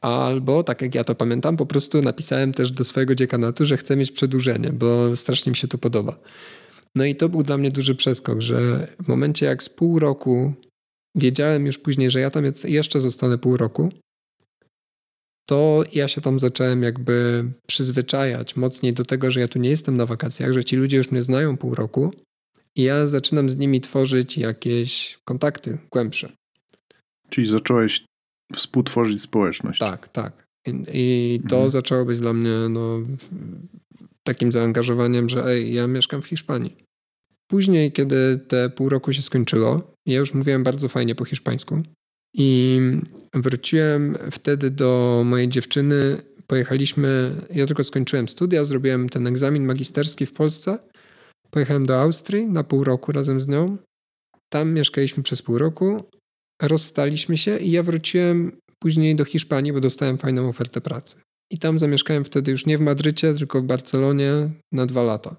[0.00, 3.96] Albo, tak jak ja to pamiętam, po prostu napisałem też do swojego dziekanatu, że chcę
[3.96, 6.18] mieć przedłużenie, bo strasznie mi się to podoba.
[6.94, 10.54] No i to był dla mnie duży przeskok, że w momencie jak z pół roku
[11.18, 13.92] wiedziałem już później, że ja tam jeszcze zostanę pół roku,
[15.48, 19.96] to ja się tam zacząłem jakby przyzwyczajać mocniej do tego, że ja tu nie jestem
[19.96, 22.12] na wakacjach, że ci ludzie już mnie znają pół roku
[22.76, 26.32] i ja zaczynam z nimi tworzyć jakieś kontakty głębsze.
[27.28, 28.04] Czyli zacząłeś
[28.54, 29.78] współtworzyć społeczność.
[29.78, 30.46] Tak, tak.
[30.66, 31.70] I, i to mhm.
[31.70, 33.00] zaczęło być dla mnie no,
[34.22, 36.76] takim zaangażowaniem, że ej, ja mieszkam w Hiszpanii.
[37.50, 41.82] Później, kiedy te pół roku się skończyło, ja już mówiłem bardzo fajnie po hiszpańsku
[42.34, 42.80] i
[43.34, 46.16] wróciłem wtedy do mojej dziewczyny.
[46.46, 50.78] Pojechaliśmy, ja tylko skończyłem studia, zrobiłem ten egzamin magisterski w Polsce.
[51.50, 53.76] Pojechałem do Austrii na pół roku razem z nią.
[54.48, 56.04] Tam mieszkaliśmy przez pół roku,
[56.62, 61.16] rozstaliśmy się i ja wróciłem później do Hiszpanii, bo dostałem fajną ofertę pracy.
[61.50, 65.36] I tam zamieszkałem wtedy już nie w Madrycie, tylko w Barcelonie na dwa lata.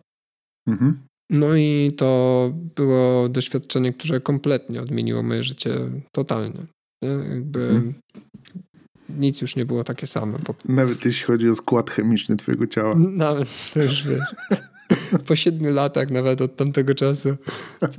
[0.67, 1.08] Mhm.
[1.29, 5.75] No i to było doświadczenie, które kompletnie odmieniło moje życie
[6.11, 6.65] totalnie.
[7.01, 7.09] Nie?
[7.09, 7.93] Jakby hmm.
[9.09, 10.37] nic już nie było takie same.
[10.47, 10.55] Bo...
[10.65, 12.95] Nawet jeśli chodzi o skład chemiczny twojego ciała.
[12.95, 14.21] Nawet też wiesz.
[15.27, 17.35] po siedmiu latach nawet od tamtego czasu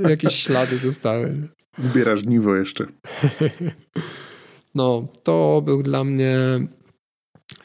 [0.08, 1.48] jakieś ślady zostały.
[1.78, 2.86] Zbierasz żniwo jeszcze.
[4.74, 6.36] No, to był dla mnie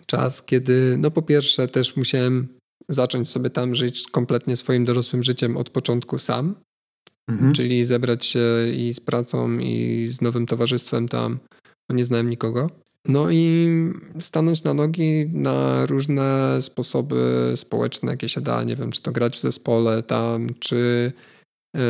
[0.06, 2.48] czas, kiedy no po pierwsze też musiałem
[2.90, 6.56] zacząć sobie tam żyć kompletnie swoim dorosłym życiem od początku sam.
[7.28, 7.54] Mhm.
[7.54, 8.40] Czyli zebrać się
[8.78, 11.40] i z pracą, i z nowym towarzystwem tam,
[11.90, 12.70] bo nie znałem nikogo.
[13.08, 13.70] No i
[14.20, 18.64] stanąć na nogi na różne sposoby społeczne, jakie się da.
[18.64, 21.12] Nie wiem, czy to grać w zespole tam, czy
[21.76, 21.82] yy,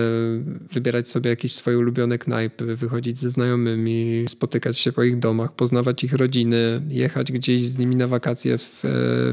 [0.71, 6.03] wybierać sobie jakieś swoje ulubione knajpy, wychodzić ze znajomymi, spotykać się po ich domach, poznawać
[6.03, 8.81] ich rodziny, jechać gdzieś z nimi na wakacje w,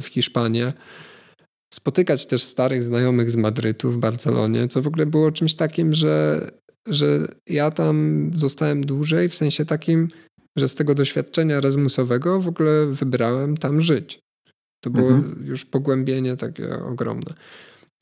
[0.02, 0.72] w Hiszpanię
[1.74, 6.50] spotykać też starych znajomych z Madrytu w Barcelonie, co w ogóle było czymś takim, że,
[6.88, 10.08] że ja tam zostałem dłużej, w sensie takim,
[10.56, 14.20] że z tego doświadczenia Erasmusowego w ogóle wybrałem tam żyć.
[14.84, 15.46] To było mhm.
[15.46, 17.34] już pogłębienie takie ogromne.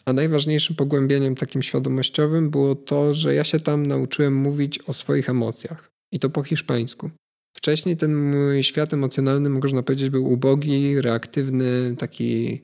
[0.05, 5.29] A najważniejszym pogłębieniem takim świadomościowym było to, że ja się tam nauczyłem mówić o swoich
[5.29, 5.91] emocjach.
[6.13, 7.11] I to po hiszpańsku.
[7.57, 12.63] Wcześniej ten mój świat emocjonalny, można powiedzieć, był ubogi, reaktywny, taki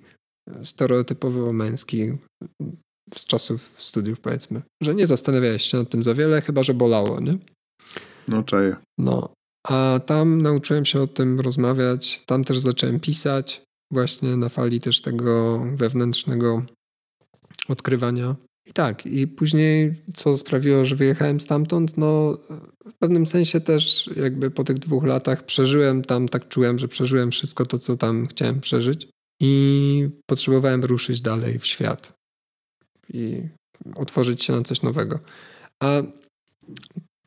[0.64, 2.12] stereotypowo męski
[3.14, 4.62] z czasów studiów, powiedzmy.
[4.82, 7.38] Że nie zastanawiałeś się nad tym za wiele, chyba że bolało, nie?
[8.28, 8.76] No, czaję.
[8.98, 9.32] No.
[9.68, 15.00] A tam nauczyłem się o tym rozmawiać, tam też zacząłem pisać, właśnie na fali też
[15.00, 16.62] tego wewnętrznego
[17.68, 18.36] odkrywania.
[18.66, 22.38] I tak, i później co sprawiło, że wyjechałem stamtąd, no
[22.86, 27.30] w pewnym sensie też jakby po tych dwóch latach przeżyłem tam, tak czułem, że przeżyłem
[27.30, 29.08] wszystko to, co tam chciałem przeżyć
[29.40, 32.12] i potrzebowałem ruszyć dalej w świat
[33.12, 33.42] i
[33.94, 35.20] otworzyć się na coś nowego.
[35.82, 36.02] A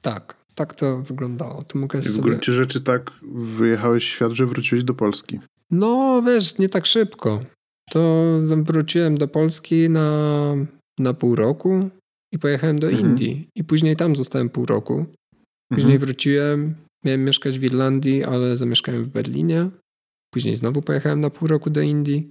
[0.02, 1.64] tak, tak to wyglądało.
[1.64, 2.30] To mogę I w sobie...
[2.30, 5.40] gruncie rzeczy tak wyjechałeś w świat, że wróciłeś do Polski.
[5.72, 7.44] No wiesz, nie tak szybko.
[7.92, 8.24] To
[8.58, 10.56] wróciłem do Polski na,
[11.00, 11.90] na pół roku
[12.34, 13.08] i pojechałem do mhm.
[13.08, 13.50] Indii.
[13.56, 15.06] I później tam zostałem pół roku.
[15.70, 16.00] Później mhm.
[16.00, 19.70] wróciłem, miałem mieszkać w Irlandii, ale zamieszkałem w Berlinie.
[20.34, 22.30] Później znowu pojechałem na pół roku do Indii.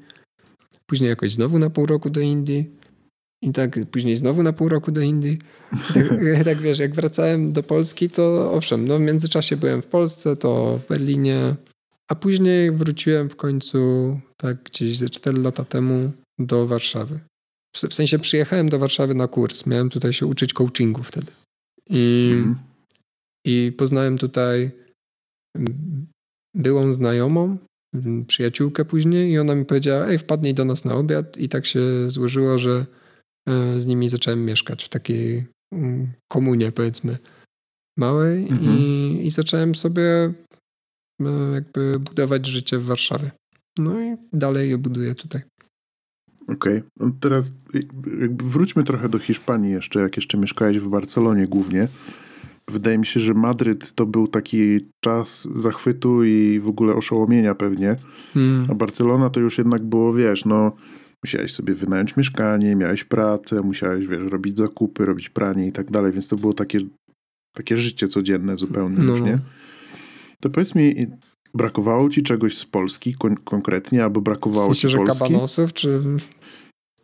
[0.87, 2.71] Później jakoś znowu na pół roku do Indii.
[3.43, 5.39] I tak później znowu na pół roku do Indii.
[5.95, 6.05] Tak,
[6.45, 10.79] tak, wiesz, jak wracałem do Polski, to owszem, no w międzyczasie byłem w Polsce, to
[10.79, 11.57] w Berlinie,
[12.09, 13.79] a później wróciłem w końcu
[14.37, 17.21] tak gdzieś ze 4 lata temu do Warszawy.
[17.77, 19.67] W, w sensie przyjechałem do Warszawy na kurs.
[19.67, 21.33] Miałem tutaj się uczyć coachingu wtedy.
[21.91, 22.57] I, mhm.
[23.45, 24.71] i poznałem tutaj
[26.55, 27.59] byłą znajomą,
[28.27, 31.81] przyjaciółkę później i ona mi powiedziała, ej, wpadnij do nas na obiad i tak się
[32.11, 32.87] złożyło, że
[33.79, 37.19] z nimi zacząłem mieszkać w takiej mm, komunie, powiedzmy,
[37.99, 38.79] małej mhm.
[38.79, 40.33] i, i zacząłem sobie
[41.55, 43.31] jakby budować życie w Warszawie.
[43.79, 45.43] No i dalej je buduję tutaj.
[46.43, 46.83] Okej, okay.
[46.97, 47.53] no teraz
[48.31, 51.89] wróćmy trochę do Hiszpanii jeszcze, jak jeszcze mieszkałeś w Barcelonie głównie.
[52.69, 57.97] Wydaje mi się, że Madryt to był taki czas zachwytu i w ogóle oszołomienia pewnie.
[58.35, 58.67] Hmm.
[58.71, 60.73] A Barcelona to już jednak było, wiesz, no
[61.25, 66.13] musiałeś sobie wynająć mieszkanie, miałeś pracę, musiałeś, wiesz, robić zakupy, robić pranie i tak dalej,
[66.13, 66.79] więc to było takie,
[67.55, 69.13] takie życie codzienne zupełnie no.
[69.13, 69.39] już, nie?
[70.41, 71.07] To powiedz mi,
[71.55, 75.19] brakowało ci czegoś z Polski kon konkretnie, albo brakowało w sensie, ci Polski?
[75.19, 76.03] że kabanosów, czy...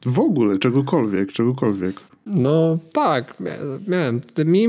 [0.04, 1.94] W ogóle, czegokolwiek, czegokolwiek.
[2.26, 3.36] No tak,
[3.88, 4.20] miałem.
[4.44, 4.68] Mi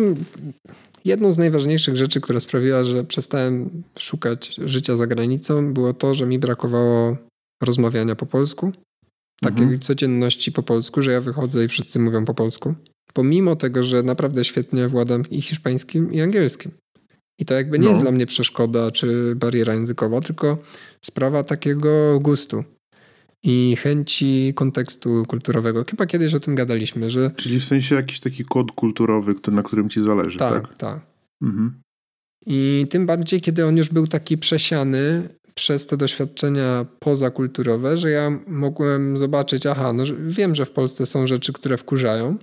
[1.05, 6.25] jedną z najważniejszych rzeczy, która sprawiła, że przestałem szukać życia za granicą, było to, że
[6.25, 7.17] mi brakowało
[7.63, 8.71] rozmawiania po polsku.
[9.41, 9.79] Takiej mhm.
[9.79, 12.75] codzienności po polsku, że ja wychodzę i wszyscy mówią po polsku.
[13.13, 16.71] Pomimo tego, że naprawdę świetnie władam i hiszpańskim, i angielskim.
[17.39, 17.89] I to jakby nie no.
[17.89, 20.57] jest dla mnie przeszkoda czy bariera językowa, tylko
[21.05, 22.63] sprawa takiego gustu
[23.45, 25.83] i chęci kontekstu kulturowego.
[25.89, 27.31] Chyba kiedyś o tym gadaliśmy, że...
[27.35, 30.67] Czyli w sensie jakiś taki kod kulturowy, na którym ci zależy, tak?
[30.67, 30.99] Tak, tak.
[31.41, 31.81] Mhm.
[32.45, 38.39] I tym bardziej, kiedy on już był taki przesiany przez te doświadczenia pozakulturowe, że ja
[38.47, 42.37] mogłem zobaczyć, aha, no wiem, że w Polsce są rzeczy, które wkurzają,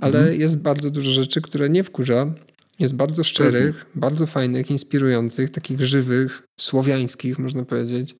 [0.00, 0.40] ale mhm.
[0.40, 2.34] jest bardzo dużo rzeczy, które nie wkurza.
[2.78, 3.86] Jest bardzo szczerych, mhm.
[3.94, 8.16] bardzo fajnych, inspirujących, takich żywych, słowiańskich, można powiedzieć.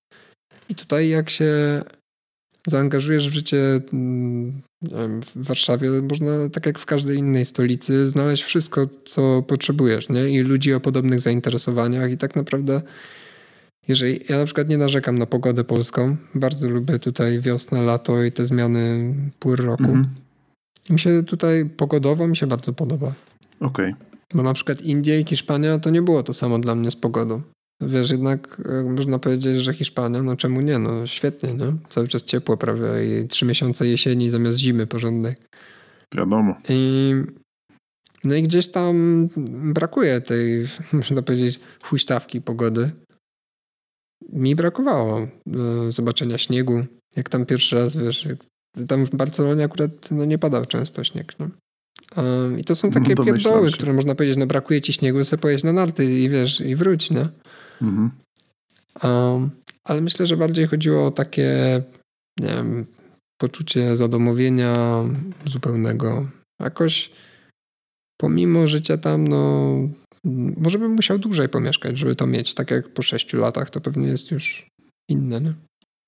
[0.70, 1.82] I tutaj jak się
[2.66, 8.42] zaangażujesz w życie mm, wiem, w Warszawie, można tak jak w każdej innej stolicy znaleźć
[8.42, 10.30] wszystko, co potrzebujesz, nie?
[10.30, 12.82] I ludzi o podobnych zainteresowaniach i tak naprawdę
[13.88, 18.32] jeżeli ja na przykład nie narzekam na pogodę polską, bardzo lubię tutaj wiosnę, lato i
[18.32, 19.84] te zmiany pór roku.
[19.84, 20.14] Mhm.
[20.90, 23.12] Mi się tutaj pogodowo mi się bardzo podoba.
[23.60, 23.92] Okej.
[23.92, 23.94] Okay.
[24.34, 27.42] Bo na przykład Indie i Hiszpania to nie było to samo dla mnie z pogodą.
[27.80, 30.78] Wiesz, jednak e, można powiedzieć, że Hiszpania, no czemu nie?
[30.78, 31.76] No świetnie, nie?
[31.88, 32.88] Cały czas ciepło prawie
[33.20, 35.34] i trzy miesiące jesieni zamiast zimy porządnej.
[36.14, 36.54] Wiadomo.
[36.68, 37.12] I,
[38.24, 39.28] no i gdzieś tam
[39.74, 42.90] brakuje tej, można powiedzieć, huśtawki pogody.
[44.32, 45.28] Mi brakowało e,
[45.88, 46.84] zobaczenia śniegu.
[47.16, 48.28] Jak tam pierwszy raz, wiesz,
[48.88, 51.48] tam w Barcelonie akurat no, nie padał często śnieg, nie?
[52.58, 55.64] I to są takie no, pierdoły, które można powiedzieć, no brakuje ci śniegu, sobie pojeść
[55.64, 57.28] na narty i wiesz, i wróć, nie?
[57.82, 58.10] Mhm.
[59.02, 59.50] Um,
[59.84, 61.82] ale myślę, że bardziej chodziło o takie,
[62.40, 62.86] nie wiem,
[63.40, 65.04] poczucie zadomowienia
[65.46, 66.26] zupełnego.
[66.60, 67.10] Jakoś
[68.20, 69.74] pomimo życia tam, no
[70.56, 72.54] może bym musiał dłużej pomieszkać, żeby to mieć.
[72.54, 74.66] Tak jak po sześciu latach, to pewnie jest już
[75.08, 75.54] inne, nie?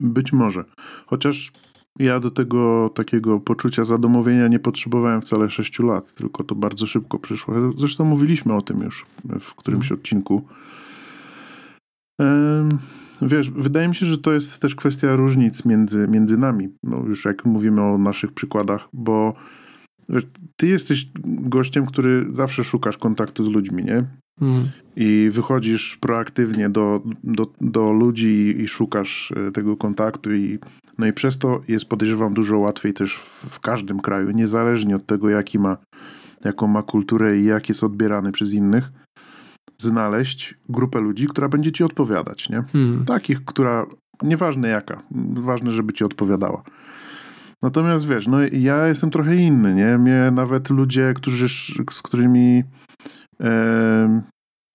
[0.00, 0.64] Być może.
[1.06, 1.52] Chociaż
[1.98, 7.18] ja do tego takiego poczucia zadomowienia nie potrzebowałem wcale 6 lat, tylko to bardzo szybko
[7.18, 7.54] przyszło.
[7.76, 9.06] Zresztą mówiliśmy o tym już
[9.40, 10.00] w którymś mhm.
[10.00, 10.42] odcinku.
[13.22, 17.24] Wiesz, wydaje mi się, że to jest też kwestia różnic między, między nami, no już
[17.24, 19.34] jak mówimy o naszych przykładach, bo
[20.08, 24.04] wiesz, ty jesteś gościem, który zawsze szukasz kontaktu z ludźmi, nie?
[24.40, 24.68] Mm.
[24.96, 30.58] I wychodzisz proaktywnie do, do, do ludzi i szukasz e, tego kontaktu i
[30.98, 35.06] no i przez to jest podejrzewam dużo łatwiej też w, w każdym kraju, niezależnie od
[35.06, 35.76] tego jaki ma,
[36.44, 38.92] jaką ma kulturę i jak jest odbierany przez innych,
[39.82, 42.64] znaleźć grupę ludzi, która będzie ci odpowiadać, nie?
[42.72, 43.04] Hmm.
[43.04, 43.86] Takich, która,
[44.22, 45.02] nieważne jaka,
[45.34, 46.62] ważne, żeby ci odpowiadała.
[47.62, 49.98] Natomiast wiesz, no ja jestem trochę inny, nie?
[49.98, 51.48] Mnie nawet ludzie, którzy,
[51.92, 52.62] z którymi
[53.40, 54.22] e,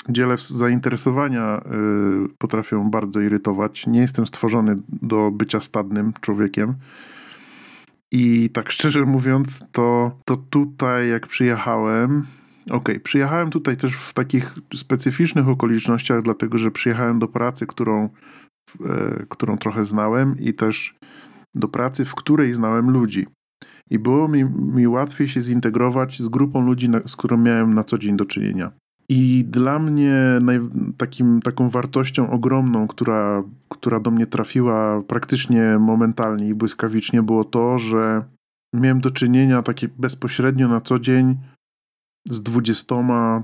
[0.10, 1.62] dzielę zainteresowania, e,
[2.38, 3.88] potrafią bardzo irytować.
[3.88, 6.74] Nie jestem stworzony do bycia stadnym człowiekiem.
[8.12, 12.26] I tak szczerze mówiąc, to, to tutaj jak przyjechałem,
[12.68, 13.00] Okej, okay.
[13.00, 18.10] przyjechałem tutaj też w takich specyficznych okolicznościach, dlatego że przyjechałem do pracy, którą,
[18.86, 20.96] e, którą trochę znałem i też
[21.56, 23.28] do pracy, w której znałem ludzi.
[23.90, 27.84] I było mi, mi łatwiej się zintegrować z grupą ludzi, na, z którą miałem na
[27.84, 28.72] co dzień do czynienia.
[29.10, 30.60] I dla mnie naj,
[30.98, 37.80] takim, taką wartością ogromną, która, która do mnie trafiła praktycznie momentalnie i błyskawicznie, było to,
[37.80, 38.24] że
[38.76, 41.38] miałem do czynienia takie bezpośrednio na co dzień
[42.30, 42.96] z 20,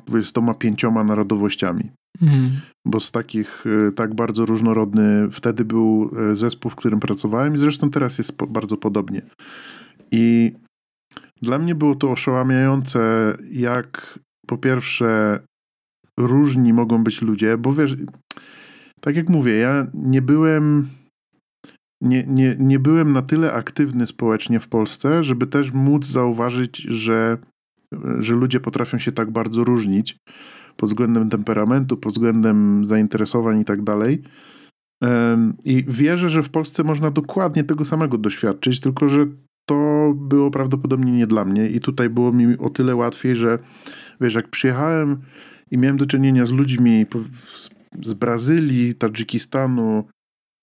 [0.07, 1.91] 25 narodowościami.
[2.21, 2.51] Mhm.
[2.87, 7.57] Bo z takich e, tak bardzo różnorodny wtedy był e, zespół, w którym pracowałem i
[7.57, 9.21] zresztą teraz jest bardzo podobnie.
[10.11, 10.53] I
[11.41, 15.39] dla mnie było to oszałamiające, jak po pierwsze
[16.19, 17.95] różni mogą być ludzie, bo wiesz,
[18.99, 20.89] tak jak mówię, ja nie byłem
[22.03, 27.37] nie, nie, nie byłem na tyle aktywny społecznie w Polsce, żeby też móc zauważyć, że,
[28.19, 30.17] że ludzie potrafią się tak bardzo różnić
[30.77, 34.23] pod względem temperamentu, pod względem zainteresowań i tak dalej.
[35.63, 39.25] I wierzę, że w Polsce można dokładnie tego samego doświadczyć, tylko że
[39.65, 43.59] to było prawdopodobnie nie dla mnie i tutaj było mi o tyle łatwiej, że
[44.21, 45.21] wiesz, jak przyjechałem
[45.71, 47.05] i miałem do czynienia z ludźmi
[48.01, 50.07] z Brazylii, Tadżykistanu,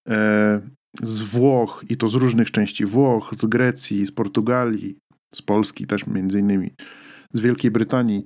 [0.08, 0.60] e,
[1.02, 4.98] z Włoch i to z różnych części Włoch, z Grecji, z Portugalii,
[5.34, 6.74] z Polski też między innymi,
[7.32, 8.24] z Wielkiej Brytanii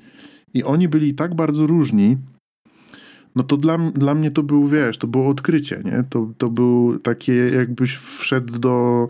[0.54, 2.16] i oni byli tak bardzo różni,
[3.36, 6.04] no to dla, dla mnie to był, wiesz, to było odkrycie, nie?
[6.10, 9.08] To, to był takie, jakbyś wszedł do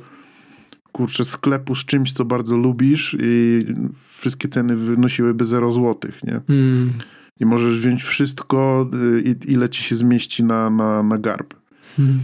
[0.93, 3.67] kurczę, sklepu z czymś, co bardzo lubisz i
[4.07, 6.41] wszystkie ceny wynosiłyby 0 złotych, nie?
[6.49, 6.93] Mm.
[7.41, 8.91] I możesz wziąć wszystko,
[9.25, 11.55] y, ile ci się zmieści na, na, na garb.
[11.99, 12.21] Mm.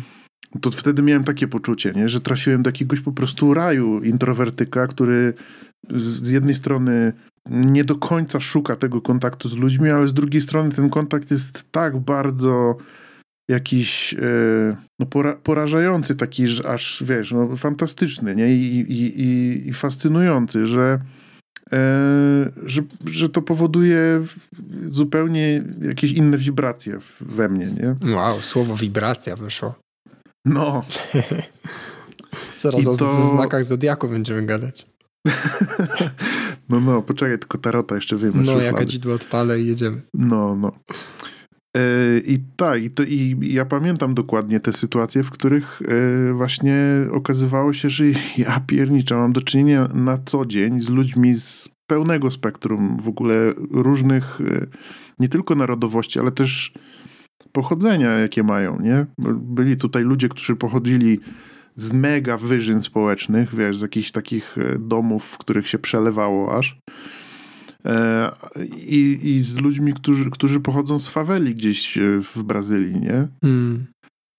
[0.60, 2.08] To wtedy miałem takie poczucie, nie?
[2.08, 5.34] że trafiłem do jakiegoś po prostu raju introwertyka, który
[5.90, 7.12] z jednej strony
[7.50, 11.72] nie do końca szuka tego kontaktu z ludźmi, ale z drugiej strony ten kontakt jest
[11.72, 12.76] tak bardzo
[13.50, 18.54] jakiś e, no, pora, porażający, taki że aż, wiesz, no, fantastyczny nie?
[18.54, 21.00] I, i, i, i fascynujący, że,
[21.72, 24.22] e, że, że to powoduje
[24.90, 27.66] zupełnie jakieś inne wibracje we mnie.
[27.66, 28.14] Nie?
[28.14, 29.74] Wow, słowo wibracja wyszło.
[30.44, 30.82] No.
[32.56, 33.28] Zaraz I o to...
[33.28, 34.86] znakach Zodiaku będziemy gadać.
[36.68, 38.32] no, no, poczekaj, tylko tarota jeszcze wiem.
[38.34, 40.02] No, jak kadzidło odpalę i jedziemy.
[40.14, 40.72] No, no.
[41.76, 46.76] E, I tak, i, to, i ja pamiętam dokładnie te sytuacje, w których e, właśnie
[47.12, 48.04] okazywało się, że
[48.38, 53.34] ja pierniczę, mam do czynienia na co dzień z ludźmi z pełnego spektrum w ogóle
[53.70, 54.66] różnych, e,
[55.18, 56.72] nie tylko narodowości, ale też
[57.52, 59.06] pochodzenia, jakie mają, nie?
[59.34, 61.20] Byli tutaj ludzie, którzy pochodzili
[61.76, 66.78] z mega wyżyn społecznych, wiesz, z jakichś takich domów, w których się przelewało aż.
[67.84, 68.32] E,
[68.76, 73.28] I, i z ludźmi, którzy, którzy pochodzą z faweli gdzieś e, w Brazylii, nie?
[73.42, 73.86] Mm.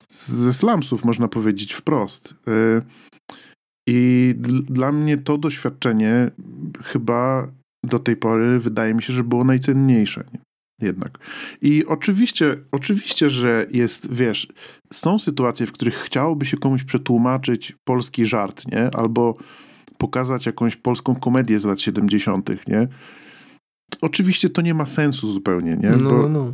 [0.10, 2.36] Ze slumsów, można powiedzieć wprost.
[2.48, 2.82] E,
[3.90, 6.32] I dla mnie to doświadczenie
[6.84, 7.48] chyba
[7.86, 10.24] do tej pory wydaje mi się, że było najcenniejsze.
[10.34, 10.40] Nie?
[10.82, 11.20] Jednak.
[11.62, 14.48] I oczywiście, oczywiście, że jest, wiesz,
[14.94, 18.96] są sytuacje, w których chciałoby się komuś przetłumaczyć polski żart, nie?
[18.96, 19.36] Albo
[19.98, 22.88] pokazać jakąś polską komedię z lat 70., nie?
[24.02, 25.90] oczywiście to nie ma sensu zupełnie, nie?
[25.90, 26.54] No, Bo no.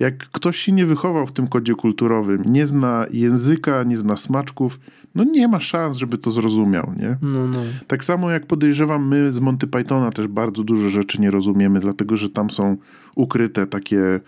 [0.00, 4.80] jak ktoś się nie wychował w tym kodzie kulturowym, nie zna języka, nie zna smaczków,
[5.16, 7.16] no nie ma szans, żeby to zrozumiał, nie?
[7.22, 7.58] No, no.
[7.86, 12.16] Tak samo jak podejrzewam, my z Monty Pythona też bardzo dużo rzeczy nie rozumiemy, dlatego
[12.16, 12.76] że tam są
[13.14, 14.20] ukryte takie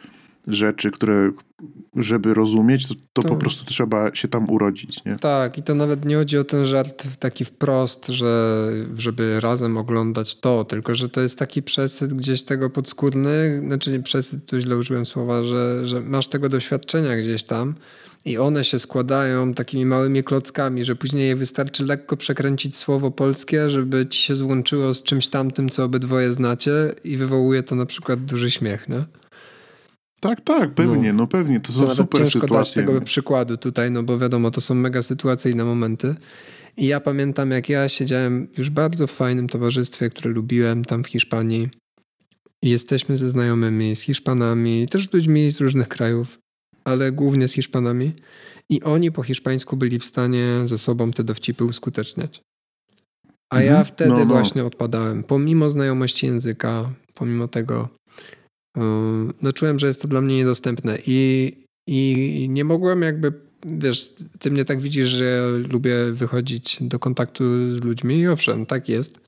[0.47, 1.33] rzeczy, które
[1.97, 3.39] żeby rozumieć, to, to po tak.
[3.39, 5.05] prostu trzeba się tam urodzić.
[5.05, 5.17] Nie?
[5.17, 8.65] Tak, i to nawet nie chodzi o ten żart taki wprost, że
[8.97, 14.01] żeby razem oglądać to, tylko że to jest taki przesyt gdzieś tego podskórny, znaczy nie
[14.01, 17.75] przesyt, tu źle użyłem słowa, że, że masz tego doświadczenia gdzieś tam
[18.29, 24.07] i one się składają takimi małymi klockami, że później wystarczy lekko przekręcić słowo polskie, żeby
[24.07, 28.51] ci się złączyło z czymś tamtym, co obydwoje znacie i wywołuje to na przykład duży
[28.51, 29.05] śmiech, nie?
[30.21, 31.61] Tak, tak, pewnie, no, no pewnie.
[31.61, 32.83] To są super ciężko sytuacje.
[32.83, 36.15] dać tego przykładu tutaj, no bo wiadomo, to są mega sytuacyjne momenty.
[36.77, 41.07] I ja pamiętam, jak ja siedziałem już bardzo w fajnym towarzystwie, które lubiłem tam w
[41.07, 41.69] Hiszpanii.
[42.63, 46.39] I jesteśmy ze znajomymi, z Hiszpanami, też ludźmi z różnych krajów,
[46.89, 48.13] ale głównie z Hiszpanami.
[48.71, 52.41] I oni po hiszpańsku byli w stanie ze sobą te dowcipy uskuteczniać.
[53.53, 53.75] A mhm.
[53.75, 54.27] ja wtedy no, no.
[54.27, 55.25] właśnie odpadałem.
[55.25, 57.89] Pomimo znajomości języka, pomimo tego,
[59.43, 61.53] no czułem, że jest to dla mnie niedostępne i,
[61.89, 63.33] i nie mogłem jakby,
[63.67, 67.45] wiesz, ty mnie tak widzisz, że ja lubię wychodzić do kontaktu
[67.77, 69.21] z ludźmi i owszem, tak jest,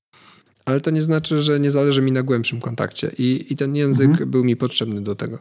[0.64, 4.10] ale to nie znaczy, że nie zależy mi na głębszym kontakcie i, i ten język
[4.10, 4.30] mhm.
[4.30, 5.38] był mi potrzebny do tego.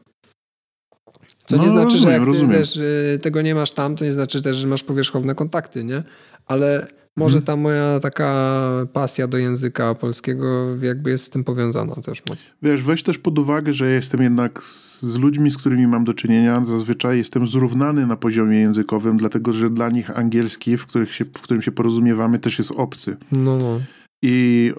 [1.49, 2.59] Co no, nie znaczy, rozumiem, że jak ty rozumiem.
[2.59, 2.79] wiesz,
[3.21, 6.03] tego nie masz tam, to nie znaczy też, że masz powierzchowne kontakty, nie?
[6.45, 7.45] Ale może mhm.
[7.45, 8.61] ta moja taka
[8.93, 12.49] pasja do języka polskiego jakby jest z tym powiązana też mocno.
[12.61, 16.65] Wiesz, weź też pod uwagę, że jestem jednak z ludźmi, z którymi mam do czynienia,
[16.65, 21.41] zazwyczaj jestem zrównany na poziomie językowym, dlatego że dla nich angielski, w, których się, w
[21.41, 23.17] którym się porozumiewamy, też jest obcy.
[23.31, 23.79] No, no.
[24.21, 24.73] I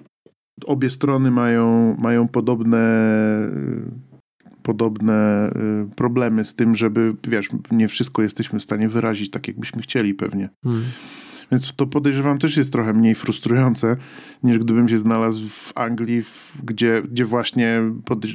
[0.67, 2.79] obie strony mają, mają podobne
[4.63, 5.51] podobne
[5.91, 10.15] y, problemy z tym, żeby, wiesz, nie wszystko jesteśmy w stanie wyrazić tak, jakbyśmy chcieli
[10.15, 10.49] pewnie.
[10.65, 10.83] Hmm.
[11.51, 13.97] Więc to podejrzewam też jest trochę mniej frustrujące,
[14.43, 17.83] niż gdybym się znalazł w Anglii, w, gdzie, gdzie właśnie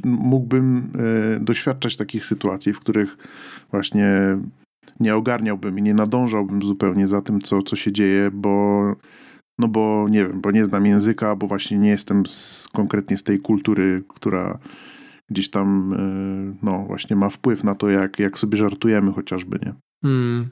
[0.06, 0.92] mógłbym
[1.36, 3.18] e, doświadczać takich sytuacji, w których
[3.72, 4.08] właśnie
[5.00, 8.96] nie ogarniałbym i nie nadążałbym zupełnie za tym, co, co się dzieje, bo
[9.60, 13.24] no bo nie wiem, bo nie znam języka, bo właśnie nie jestem z, konkretnie z
[13.24, 14.60] tej kultury, która
[15.32, 19.74] gdzieś tam e, no właśnie ma wpływ na to, jak, jak sobie żartujemy chociażby, nie?
[20.04, 20.50] Hmm.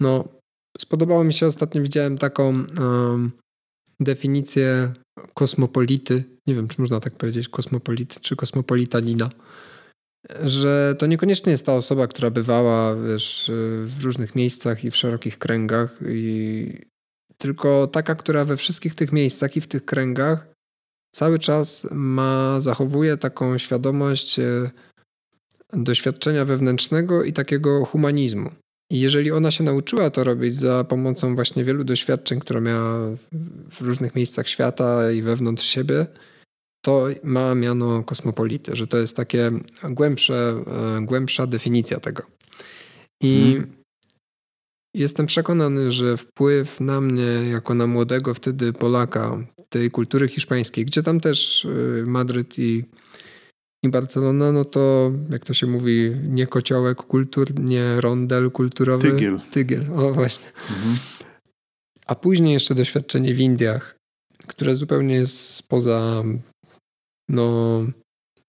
[0.00, 0.28] No,
[0.78, 3.32] spodobało mi się ostatnio, widziałem taką um,
[4.00, 4.92] definicję
[5.34, 9.30] kosmopolity, nie wiem, czy można tak powiedzieć, kosmopolity czy kosmopolitanina,
[10.44, 13.50] że to niekoniecznie jest ta osoba, która bywała wiesz,
[13.84, 16.72] w różnych miejscach i w szerokich kręgach, i
[17.38, 20.53] tylko taka, która we wszystkich tych miejscach i w tych kręgach
[21.14, 24.70] cały czas ma, zachowuje taką świadomość e,
[25.72, 28.50] doświadczenia wewnętrznego i takiego humanizmu.
[28.90, 33.16] I jeżeli ona się nauczyła to robić za pomocą właśnie wielu doświadczeń, które miała
[33.70, 36.06] w różnych miejscach świata i wewnątrz siebie,
[36.84, 39.50] to ma miano kosmopolity, że to jest takie
[39.90, 42.22] głębsze, e, głębsza definicja tego.
[43.22, 43.76] I hmm.
[44.94, 49.38] jestem przekonany, że wpływ na mnie, jako na młodego wtedy Polaka,
[49.78, 52.84] tej kultury hiszpańskiej, gdzie tam też e, Madryt i
[53.84, 59.10] i Barcelona, no to jak to się mówi, nie kociołek kultur, nie rondel kulturowy.
[59.10, 59.40] Tygiel.
[59.50, 60.46] Tygiel, o właśnie.
[60.70, 60.96] Mhm.
[62.06, 63.96] A później jeszcze doświadczenie w Indiach,
[64.46, 66.22] które zupełnie jest poza
[67.28, 67.80] no,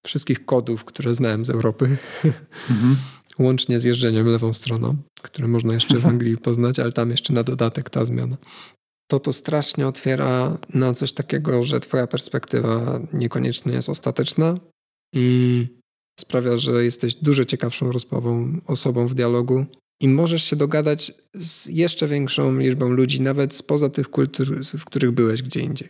[0.06, 1.98] wszystkich kodów, które znałem z Europy.
[2.72, 2.96] Mhm.
[3.40, 7.44] Łącznie z jeżdżeniem lewą stroną, które można jeszcze w Anglii poznać, ale tam jeszcze na
[7.44, 8.38] dodatek ta zmiana.
[9.08, 14.60] To to strasznie otwiera na coś takiego, że twoja perspektywa niekoniecznie jest ostateczna,
[15.16, 15.68] i
[16.20, 19.66] sprawia, że jesteś dużo ciekawszą rozmową osobą w dialogu
[20.02, 25.12] i możesz się dogadać z jeszcze większą liczbą ludzi, nawet spoza tych kultur, w których
[25.12, 25.90] byłeś gdzie indziej.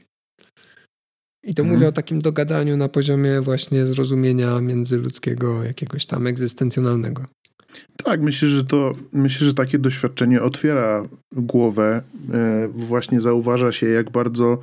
[1.44, 1.70] I to mhm.
[1.70, 7.26] mówię o takim dogadaniu na poziomie właśnie zrozumienia międzyludzkiego, jakiegoś tam egzystencjonalnego.
[8.06, 12.02] Tak, myślę, że to myślę, że takie doświadczenie otwiera głowę.
[12.34, 14.60] E, właśnie zauważa się, jak bardzo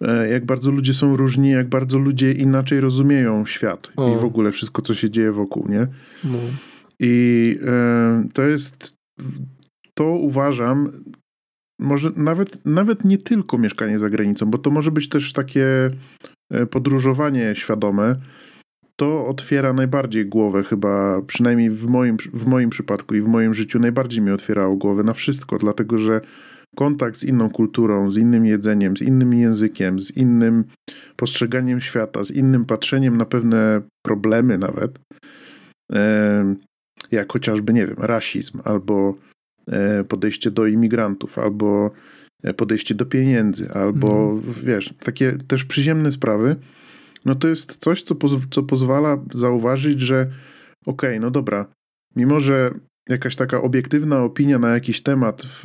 [0.00, 4.16] E, jak bardzo ludzie są różni, jak bardzo ludzie inaczej rozumieją świat o.
[4.16, 5.86] i w ogóle wszystko, co się dzieje wokół, nie?
[6.24, 6.38] No.
[7.00, 8.94] I e, to jest,
[9.94, 10.92] to uważam,
[11.80, 15.90] może nawet, nawet nie tylko mieszkanie za granicą, bo to może być też takie
[16.70, 18.16] podróżowanie świadome.
[19.00, 23.78] To otwiera najbardziej głowę, chyba przynajmniej w moim, w moim przypadku i w moim życiu
[23.78, 26.20] najbardziej mi otwierało głowę na wszystko, dlatego że
[26.76, 30.64] kontakt z inną kulturą, z innym jedzeniem, z innym językiem, z innym
[31.16, 34.98] postrzeganiem świata, z innym patrzeniem na pewne problemy nawet,
[37.10, 39.14] jak chociażby, nie wiem, rasizm, albo
[39.66, 41.90] e, podejście do imigrantów, albo
[42.42, 44.42] e, podejście do pieniędzy, albo mm.
[44.62, 46.56] wiesz, takie też przyziemne sprawy,
[47.24, 50.30] no to jest coś, co, poz co pozwala zauważyć, że
[50.86, 51.66] okej, okay, no dobra,
[52.16, 52.70] mimo że
[53.08, 55.64] jakaś taka obiektywna opinia na jakiś temat w,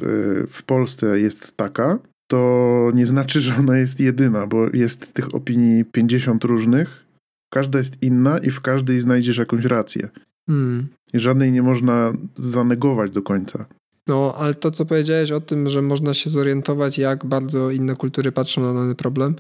[0.49, 5.85] w Polsce jest taka, to nie znaczy, że ona jest jedyna, bo jest tych opinii
[5.85, 7.05] 50 różnych,
[7.49, 10.09] każda jest inna i w każdej znajdziesz jakąś rację.
[10.47, 10.87] Hmm.
[11.13, 13.65] I żadnej nie można zanegować do końca.
[14.07, 18.31] No, ale to, co powiedziałeś o tym, że można się zorientować, jak bardzo inne kultury
[18.31, 19.35] patrzą na dany problem,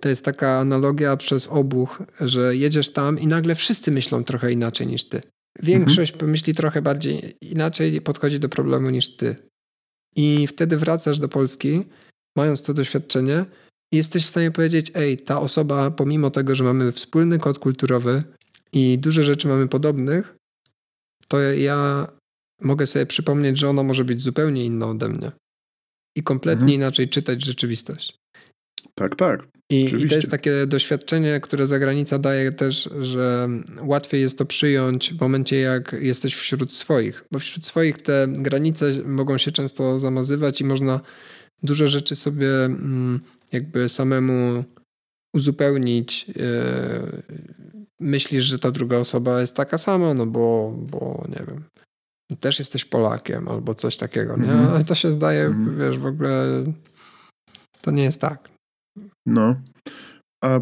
[0.00, 4.86] to jest taka analogia przez obuch, że jedziesz tam i nagle wszyscy myślą trochę inaczej
[4.86, 5.20] niż ty.
[5.62, 6.30] Większość mhm.
[6.30, 9.36] myśli trochę bardziej inaczej, podchodzi do problemu niż ty.
[10.16, 11.82] I wtedy wracasz do Polski,
[12.36, 13.44] mając to doświadczenie,
[13.92, 18.22] i jesteś w stanie powiedzieć: Ej, ta osoba, pomimo tego, że mamy wspólny kod kulturowy
[18.72, 20.36] i dużo rzeczy mamy podobnych,
[21.28, 22.08] to ja
[22.60, 25.32] mogę sobie przypomnieć, że ona może być zupełnie inna ode mnie
[26.16, 26.74] i kompletnie mhm.
[26.74, 28.16] inaczej czytać rzeczywistość.
[28.98, 29.48] Tak, tak.
[29.70, 33.48] I, I, to jest takie doświadczenie, które zagranica daje też, że
[33.82, 38.92] łatwiej jest to przyjąć w momencie, jak jesteś wśród swoich, bo wśród swoich te granice
[39.04, 41.00] mogą się często zamazywać i można
[41.62, 43.20] dużo rzeczy sobie mm,
[43.52, 44.64] jakby samemu
[45.34, 46.26] uzupełnić.
[46.40, 47.22] E,
[48.00, 51.64] myślisz, że ta druga osoba jest taka sama, no bo, bo nie wiem,
[52.40, 54.52] też jesteś Polakiem albo coś takiego, nie?
[54.52, 54.66] Mm.
[54.66, 55.78] Ale to się zdaje, mm.
[55.78, 56.64] wiesz, w ogóle
[57.82, 58.55] to nie jest tak.
[59.26, 59.56] No.
[60.44, 60.60] A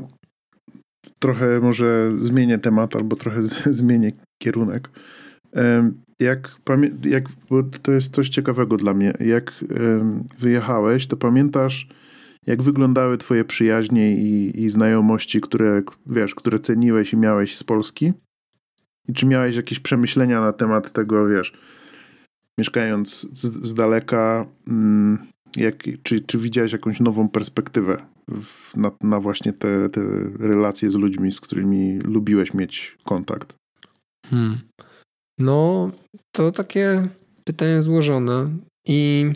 [1.18, 3.42] trochę może zmienię temat, albo trochę
[3.80, 4.12] zmienię
[4.42, 4.90] kierunek.
[6.20, 6.56] Jak,
[7.04, 9.12] jak, bo to jest coś ciekawego dla mnie.
[9.20, 9.64] Jak
[10.38, 11.88] wyjechałeś, to pamiętasz,
[12.46, 18.12] jak wyglądały twoje przyjaźnie i, i znajomości, które, wiesz, które ceniłeś i miałeś z Polski?
[19.08, 21.52] I czy miałeś jakieś przemyślenia na temat tego, wiesz,
[22.58, 25.18] mieszkając z, z daleka, mm,
[25.56, 30.00] jak, czy, czy widziałeś jakąś nową perspektywę w, na, na, właśnie te, te
[30.38, 33.54] relacje z ludźmi, z którymi lubiłeś mieć kontakt?
[34.30, 34.58] Hmm.
[35.38, 35.90] No,
[36.32, 37.08] to takie
[37.44, 38.48] pytanie złożone
[38.86, 39.30] i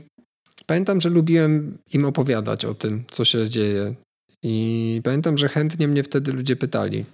[0.66, 3.94] pamiętam, że lubiłem im opowiadać o tym, co się dzieje
[4.42, 7.04] i pamiętam, że chętnie mnie wtedy ludzie pytali.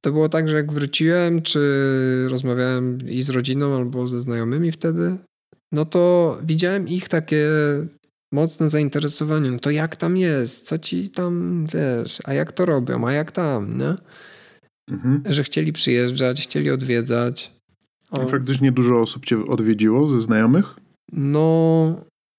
[0.00, 1.60] To było tak, że jak wróciłem, czy
[2.28, 5.16] rozmawiałem i z rodziną, albo ze znajomymi wtedy,
[5.72, 7.48] no to widziałem ich takie
[8.36, 9.50] mocne zainteresowanie.
[9.50, 10.66] No to jak tam jest?
[10.66, 12.18] Co ci tam, wiesz?
[12.24, 13.06] A jak to robią?
[13.06, 13.94] A jak tam, nie?
[14.90, 15.22] Mhm.
[15.26, 17.52] Że chcieli przyjeżdżać, chcieli odwiedzać.
[18.10, 18.26] O.
[18.26, 20.66] Faktycznie dużo osób cię odwiedziło ze znajomych?
[21.12, 21.46] No,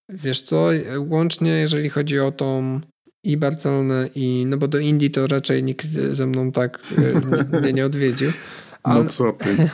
[0.10, 2.82] wiesz co, łącznie jeżeli chodzi o tą
[3.26, 7.74] i Barcelonę i, no bo do Indii to raczej nikt ze mną tak e, mnie
[7.74, 8.30] nie odwiedził.
[8.30, 9.70] No ale, no co ty.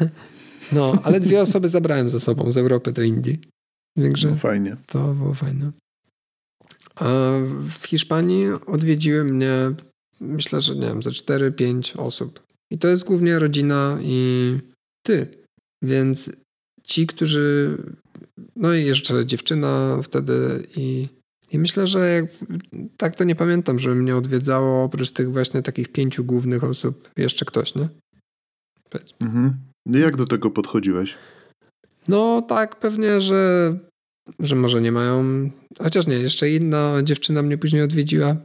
[0.71, 3.39] No, ale dwie osoby zabrałem ze sobą z Europy do Indii.
[3.97, 4.75] Także no fajnie.
[4.87, 5.71] To było fajne.
[6.95, 7.31] A
[7.79, 9.71] w Hiszpanii odwiedziły mnie
[10.23, 12.43] myślę, że nie wiem, ze 4-5 osób.
[12.71, 14.57] I to jest głównie rodzina i
[15.05, 15.27] ty.
[15.83, 16.31] Więc
[16.83, 17.77] ci, którzy.
[18.55, 21.07] No i jeszcze dziewczyna wtedy i.
[21.51, 22.25] I myślę, że jak,
[22.97, 27.45] tak to nie pamiętam, że mnie odwiedzało oprócz tych właśnie takich pięciu głównych osób jeszcze
[27.45, 27.89] ktoś, nie?
[29.21, 29.57] Mhm.
[29.85, 31.17] Jak do tego podchodziłeś?
[32.07, 33.73] No tak, pewnie, że,
[34.39, 35.49] że może nie mają.
[35.79, 38.35] Chociaż nie, jeszcze inna dziewczyna mnie później odwiedziła.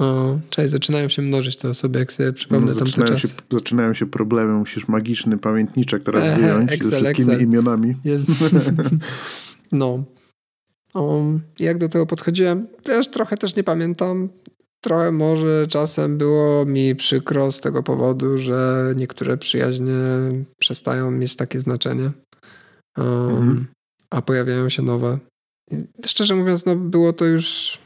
[0.00, 3.28] O, cześć, zaczynają się mnożyć te osoby, jak sobie przypomnę no, tamte czasy.
[3.28, 7.46] Się, zaczynają się problemy, musisz magiczny pamiętniczek teraz Ehe, wyjąć Excel, ze wszystkimi Excel.
[7.46, 7.94] imionami.
[9.72, 10.04] no.
[10.94, 11.22] O,
[11.60, 12.66] jak do tego podchodziłem?
[12.88, 14.28] Wiesz, trochę też nie pamiętam.
[14.80, 19.94] Trochę może czasem było mi przykro z tego powodu, że niektóre przyjaźnie
[20.58, 22.10] przestają mieć takie znaczenie,
[22.98, 23.66] um, mhm.
[24.12, 25.18] A pojawiają się nowe.
[25.70, 27.78] I szczerze mówiąc, no było to już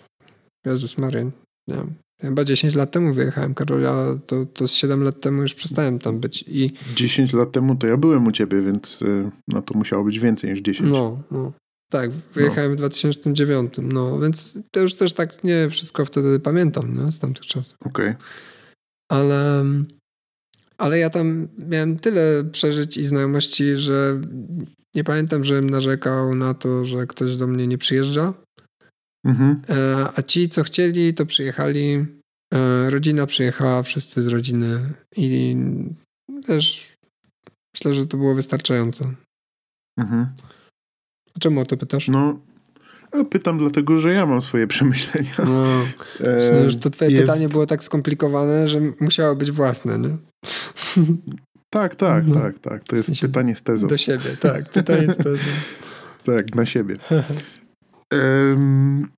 [0.66, 1.30] Jezus Maria,
[1.68, 1.86] nie
[2.20, 6.20] chyba 10 lat temu wyjechałem, Karola, to, to z 7 lat temu już przestałem tam
[6.20, 6.44] być.
[6.48, 6.72] I...
[6.94, 10.50] 10 lat temu to ja byłem u ciebie, więc y, no to musiało być więcej
[10.50, 10.90] niż 10.
[10.92, 11.52] No, no.
[11.90, 12.74] Tak, wyjechałem no.
[12.74, 17.12] w 2009, no więc to już też tak nie wszystko wtedy pamiętam nie?
[17.12, 17.76] z tamtych czasów.
[17.84, 18.08] Okej.
[18.08, 18.16] Okay.
[19.08, 19.64] Ale,
[20.78, 24.20] ale ja tam miałem tyle przeżyć i znajomości, że
[24.96, 28.34] nie pamiętam, żebym narzekał na to, że ktoś do mnie nie przyjeżdża.
[29.26, 29.62] Mhm.
[29.68, 32.06] E, a ci, co chcieli, to przyjechali.
[32.54, 35.56] E, rodzina przyjechała, wszyscy z rodziny i
[36.46, 36.94] też
[37.74, 39.14] myślę, że to było wystarczające.
[39.98, 40.26] Mhm.
[41.40, 42.08] Czemu o to pytasz?
[42.08, 42.40] No,
[43.30, 45.34] pytam dlatego, że ja mam swoje przemyślenia.
[45.38, 45.64] No,
[46.20, 47.26] myślę, że to twoje jest...
[47.26, 50.16] pytanie było tak skomplikowane, że musiało być własne, nie?
[51.70, 52.34] Tak, tak, no.
[52.34, 52.84] tak, tak.
[52.84, 53.86] To jest w sensie pytanie z tezą.
[53.86, 54.68] Do siebie, tak.
[54.68, 55.50] Pytanie z tezą.
[56.36, 56.96] tak, na siebie.
[58.12, 59.08] um,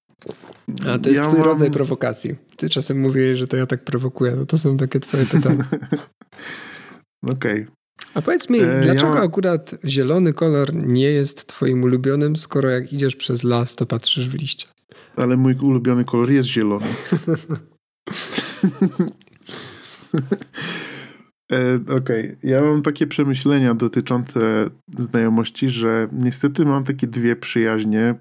[0.86, 1.48] A to jest ja twój mam...
[1.48, 2.34] rodzaj prowokacji.
[2.56, 4.36] Ty czasem mówisz, że to ja tak prowokuję.
[4.36, 5.64] No to są takie twoje pytania.
[7.22, 7.62] Okej.
[7.62, 7.66] Okay.
[8.14, 9.22] A powiedz mi, e, dlaczego ja...
[9.22, 14.34] akurat zielony kolor nie jest twoim ulubionym, skoro jak idziesz przez las, to patrzysz w
[14.34, 14.66] liście?
[15.16, 16.86] Ale mój ulubiony kolor jest zielony.
[21.52, 22.36] E, Okej, okay.
[22.42, 28.14] ja mam takie przemyślenia dotyczące znajomości, że niestety mam takie dwie przyjaźnie,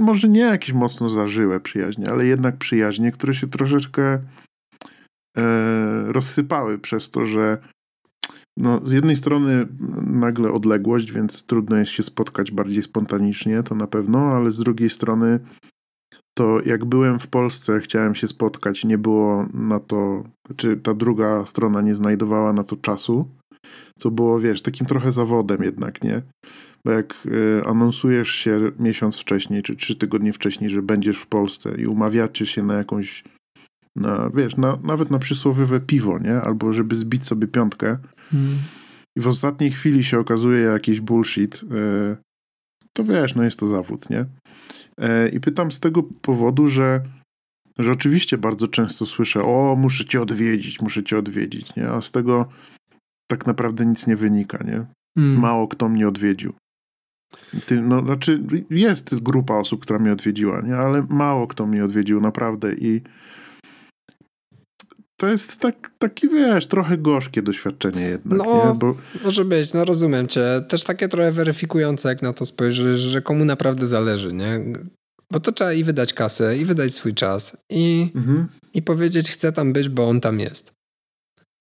[0.00, 4.18] może nie jakieś mocno zażyłe przyjaźnie, ale jednak przyjaźnie, które się troszeczkę
[5.36, 7.58] e, rozsypały przez to, że
[8.56, 9.66] no, z jednej strony
[10.06, 14.90] nagle odległość, więc trudno jest się spotkać bardziej spontanicznie, to na pewno, ale z drugiej
[14.90, 15.40] strony
[16.38, 20.24] to jak byłem w Polsce, chciałem się spotkać, nie było na to,
[20.56, 23.28] czy ta druga strona nie znajdowała na to czasu,
[23.98, 26.22] co było, wiesz, takim trochę zawodem jednak, nie?
[26.84, 31.74] Bo jak y, anonsujesz się miesiąc wcześniej, czy trzy tygodnie wcześniej, że będziesz w Polsce
[31.78, 33.24] i umawiacie się na jakąś
[33.96, 36.40] na, wiesz, na, nawet na przysłowiowe piwo, nie?
[36.40, 37.98] Albo żeby zbić sobie piątkę.
[38.30, 38.58] Hmm.
[39.16, 41.54] I w ostatniej chwili się okazuje jakiś bullshit.
[41.54, 42.16] E,
[42.92, 44.26] to wiesz, no jest to zawód, nie?
[45.00, 47.02] E, I pytam z tego powodu, że,
[47.78, 51.88] że oczywiście bardzo często słyszę, o, muszę cię odwiedzić, muszę cię odwiedzić, nie?
[51.88, 52.48] A z tego
[53.30, 54.86] tak naprawdę nic nie wynika, nie?
[55.18, 55.40] Hmm.
[55.40, 56.52] Mało kto mnie odwiedził.
[57.66, 60.76] Ty, no, znaczy, jest grupa osób, która mnie odwiedziła, nie?
[60.76, 62.74] Ale mało kto mnie odwiedził, naprawdę.
[62.74, 63.00] I
[65.16, 68.74] to jest tak, taki, wiesz, trochę gorzkie doświadczenie jednak, no?
[68.74, 68.96] Bo...
[69.24, 70.64] może być, no rozumiem cię.
[70.68, 74.60] Też takie trochę weryfikujące, jak na to spojrzysz, że komu naprawdę zależy, nie?
[75.32, 78.46] Bo to trzeba i wydać kasę, i wydać swój czas, i, mhm.
[78.74, 80.72] i powiedzieć, chcę tam być, bo on tam jest.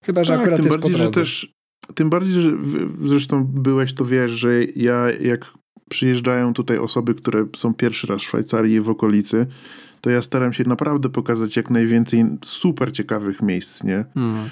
[0.05, 1.05] Chyba, że tak, akurat tym jest bardziej, po.
[1.05, 1.53] Że też,
[1.95, 2.51] tym bardziej, że
[3.01, 5.45] zresztą byłeś, to wiesz, że ja jak
[5.89, 9.47] przyjeżdżają tutaj osoby, które są pierwszy raz w Szwajcarii w okolicy,
[10.05, 14.05] to ja staram się naprawdę pokazać jak najwięcej super ciekawych miejsc, nie?
[14.15, 14.49] Mm.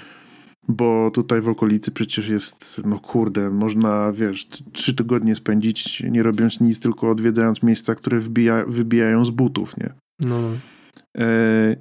[0.68, 6.60] bo tutaj w okolicy przecież jest, no kurde, można, wiesz, trzy tygodnie spędzić nie robiąc
[6.60, 9.92] nic, tylko odwiedzając miejsca, które wbija, wybijają z butów, nie?
[10.20, 10.40] No.
[11.18, 11.76] E,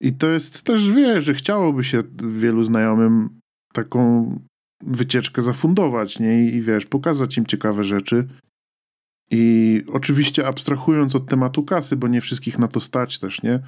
[0.00, 3.40] I to jest też, wiesz, że chciałoby się wielu znajomym
[3.72, 4.30] taką
[4.82, 6.44] wycieczkę zafundować, nie?
[6.44, 8.28] I, I wiesz, pokazać im ciekawe rzeczy.
[9.30, 13.60] I oczywiście abstrahując od tematu kasy, bo nie wszystkich na to stać też, nie?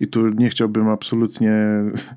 [0.00, 1.52] I tu nie chciałbym absolutnie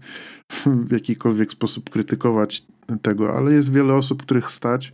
[0.88, 2.66] w jakikolwiek sposób krytykować
[3.02, 4.94] tego, ale jest wiele osób, których stać.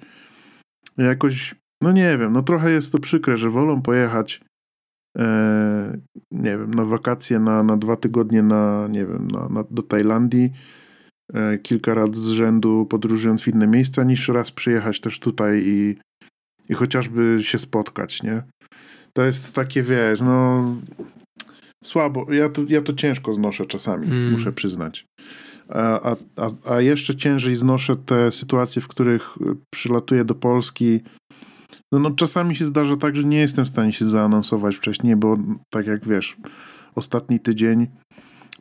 [0.98, 4.42] Jakoś, no nie wiem, no trochę jest to przykre, że wolą pojechać
[5.18, 5.98] e,
[6.32, 10.52] nie wiem, na wakacje na, na dwa tygodnie na, nie wiem, na, na, do Tajlandii,
[11.34, 15.98] e, kilka lat z rzędu podróżując w inne miejsca, niż raz przyjechać też tutaj i,
[16.70, 18.44] i chociażby się spotkać, nie?
[19.14, 20.66] To jest takie, wiesz, no
[21.84, 22.34] słabo.
[22.34, 24.32] Ja to, ja to ciężko znoszę czasami, mm.
[24.32, 25.06] muszę przyznać.
[25.70, 29.38] A, a, a jeszcze ciężej znoszę te sytuacje, w których
[29.74, 31.02] przylatuję do Polski.
[31.92, 35.38] No, no, czasami się zdarza tak, że nie jestem w stanie się zaanonsować wcześniej, bo
[35.70, 36.38] tak jak wiesz,
[36.96, 37.88] ostatni tydzień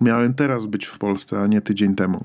[0.01, 2.25] miałem teraz być w Polsce, a nie tydzień temu.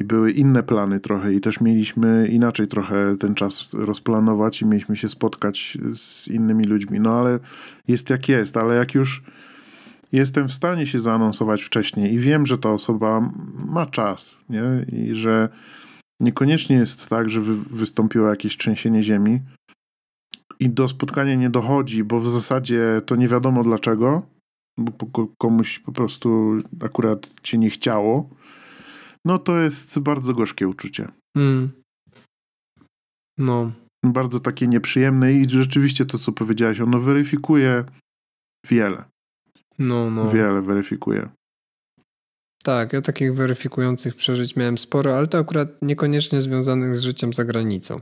[0.00, 4.96] I były inne plany trochę, i też mieliśmy inaczej trochę ten czas rozplanować, i mieliśmy
[4.96, 7.00] się spotkać z innymi ludźmi.
[7.00, 7.38] No ale
[7.88, 9.22] jest jak jest, ale jak już
[10.12, 14.86] jestem w stanie się zaanonsować wcześniej i wiem, że ta osoba ma czas, nie?
[14.92, 15.48] I że
[16.20, 19.40] niekoniecznie jest tak, że wy, wystąpiło jakieś trzęsienie ziemi
[20.60, 24.22] i do spotkania nie dochodzi, bo w zasadzie to nie wiadomo dlaczego,
[24.78, 24.92] bo
[25.38, 28.30] komuś po prostu akurat cię nie chciało,
[29.26, 31.08] no to jest bardzo gorzkie uczucie.
[31.36, 31.70] Mm.
[33.38, 33.72] No.
[34.04, 37.84] Bardzo takie nieprzyjemne i rzeczywiście to, co powiedziałeś, ono weryfikuje
[38.70, 39.04] wiele.
[39.78, 40.30] No, no.
[40.30, 41.28] Wiele weryfikuje.
[42.62, 47.44] Tak, ja takich weryfikujących przeżyć miałem sporo, ale to akurat niekoniecznie związanych z życiem za
[47.44, 48.00] granicą.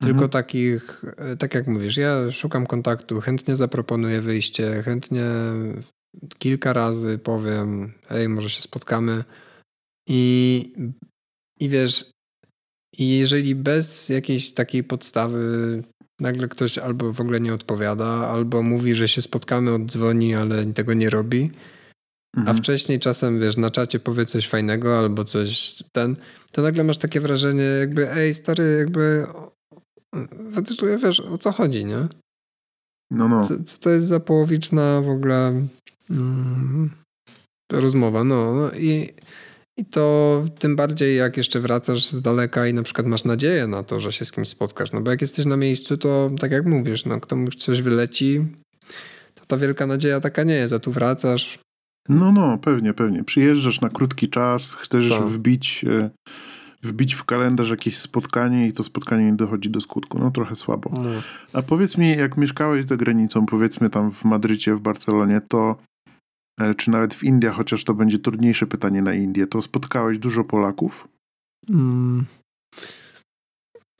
[0.00, 0.30] Tylko mhm.
[0.30, 5.24] takich, e, tak jak mówisz, ja szukam kontaktu, chętnie zaproponuję wyjście, chętnie
[6.38, 9.24] kilka razy powiem, hej, może się spotkamy.
[10.08, 10.72] I,
[11.60, 12.10] i wiesz,
[12.98, 15.82] i jeżeli bez jakiejś takiej podstawy
[16.20, 20.94] nagle ktoś albo w ogóle nie odpowiada, albo mówi, że się spotkamy, oddzwoni, ale tego
[20.94, 21.50] nie robi.
[22.36, 22.56] Mhm.
[22.56, 26.16] A wcześniej czasem, wiesz, na czacie powie coś fajnego albo coś ten,
[26.52, 29.26] to nagle masz takie wrażenie jakby, ej stary, jakby
[31.02, 32.08] wiesz, o co chodzi, nie?
[33.10, 33.44] No, no.
[33.44, 35.66] Co, co to jest za połowiczna w ogóle
[36.10, 36.90] mm,
[37.72, 39.14] rozmowa, no, no i
[39.76, 43.82] i to tym bardziej, jak jeszcze wracasz z daleka i na przykład masz nadzieję na
[43.82, 44.92] to, że się z kimś spotkasz.
[44.92, 48.46] No bo jak jesteś na miejscu, to tak jak mówisz, no komuś coś wyleci,
[49.34, 51.58] to ta wielka nadzieja taka nie jest, a tu wracasz.
[52.08, 53.24] No, no, pewnie, pewnie.
[53.24, 55.18] Przyjeżdżasz na krótki czas, chcesz to.
[55.18, 55.28] Tak.
[55.28, 56.10] wbić, e,
[56.82, 60.18] wbić w kalendarz jakieś spotkanie i to spotkanie nie dochodzi do skutku.
[60.18, 60.90] No trochę słabo.
[61.02, 61.10] No.
[61.52, 65.76] A powiedz mi, jak mieszkałeś za granicą, powiedzmy tam w Madrycie, w Barcelonie, to
[66.76, 71.08] czy nawet w Indiach, chociaż to będzie trudniejsze pytanie na Indię, to spotkałeś dużo Polaków?
[71.70, 72.26] Mm.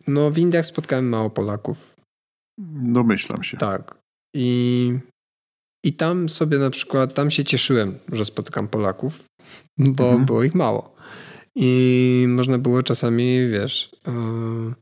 [0.06, 1.94] No, w Indiach spotkałem mało Polaków.
[2.82, 3.56] Domyślam się.
[3.56, 3.98] Tak.
[4.36, 4.98] I,
[5.84, 9.24] I tam sobie na przykład, tam się cieszyłem, że spotykam Polaków,
[9.78, 10.24] bo mhm.
[10.24, 10.96] było ich mało.
[11.56, 14.74] I można było czasami, wiesz, yy,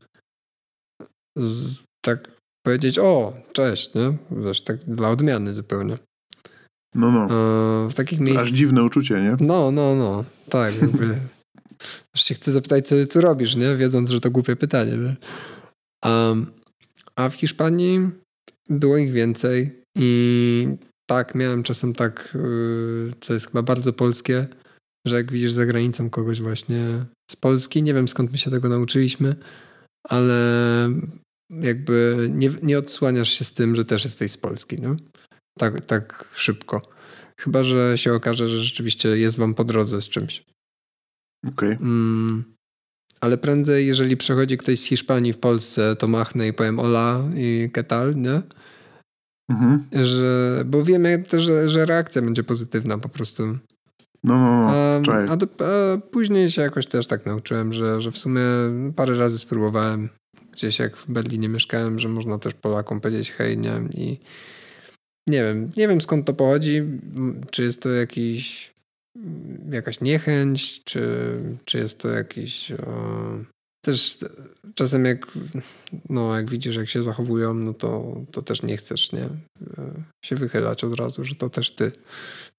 [1.47, 2.31] z, tak
[2.65, 4.17] powiedzieć, o, cześć, nie?
[4.31, 5.97] Wiesz, tak dla odmiany zupełnie.
[6.95, 7.25] No, no.
[7.25, 8.45] E, w takich miejscach.
[8.45, 9.35] Aż dziwne uczucie, nie?
[9.39, 10.25] No, no, no.
[10.49, 11.15] Tak, jakby.
[12.15, 13.75] Aż się chcę zapytać, co ty tu robisz, nie?
[13.75, 14.97] Wiedząc, że to głupie pytanie.
[14.97, 15.15] Nie?
[16.05, 16.51] Um,
[17.15, 18.09] a w Hiszpanii
[18.69, 20.67] było ich więcej i
[21.09, 24.47] tak, miałem czasem tak, y, co jest chyba bardzo polskie,
[25.07, 28.69] że jak widzisz za granicą kogoś właśnie z Polski, nie wiem skąd my się tego
[28.69, 29.35] nauczyliśmy,
[30.09, 30.39] ale
[31.49, 34.95] jakby nie, nie odsłaniasz się z tym, że też jesteś z Polski, nie?
[35.59, 36.81] Tak, tak szybko.
[37.37, 40.43] Chyba, że się okaże, że rzeczywiście jest wam po drodze z czymś.
[41.47, 41.73] Okej.
[41.73, 41.87] Okay.
[41.87, 42.43] Mm,
[43.21, 47.69] ale prędzej, jeżeli przechodzi ktoś z Hiszpanii w Polsce, to machnę i powiem hola i
[47.73, 48.41] ¿qué tal, nie?
[49.49, 50.05] Mhm.
[50.05, 53.43] Że, bo wiemy też, że, że reakcja będzie pozytywna po prostu.
[54.23, 55.13] No, no, no.
[55.13, 58.41] A, a, do, a, później się jakoś też tak nauczyłem, że, że w sumie
[58.95, 60.09] parę razy spróbowałem.
[60.51, 63.81] Gdzieś jak w Berlinie mieszkałem, że można też Polakom powiedzieć hej, nie?
[63.93, 64.19] I,
[65.31, 66.81] nie wiem, nie wiem skąd to pochodzi.
[67.51, 68.73] Czy jest to jakiś,
[69.71, 71.03] jakaś niechęć, czy,
[71.65, 72.71] czy jest to jakiś.
[72.71, 73.37] O,
[73.85, 74.17] też
[74.75, 75.27] czasem jak,
[76.09, 79.29] no, jak widzisz, jak się zachowują, no to, to też nie chcesz nie,
[80.25, 81.91] się wychylać od razu, że to też ty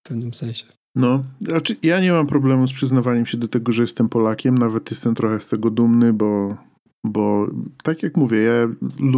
[0.05, 0.65] w pewnym sensie.
[0.97, 4.91] No, znaczy ja nie mam problemu z przyznawaniem się do tego, że jestem Polakiem, nawet
[4.91, 6.57] jestem trochę z tego dumny, bo,
[7.05, 7.47] bo
[7.83, 8.69] tak jak mówię, ja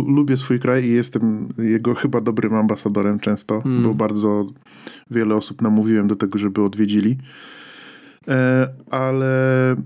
[0.06, 3.82] lubię swój kraj i jestem jego chyba dobrym ambasadorem często, mm.
[3.82, 4.46] bo bardzo
[5.10, 7.18] wiele osób namówiłem do tego, żeby odwiedzili.
[8.28, 9.76] E, ale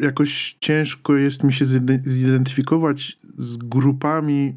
[0.00, 1.64] jakoś ciężko jest mi się
[2.04, 4.54] zidentyfikować z grupami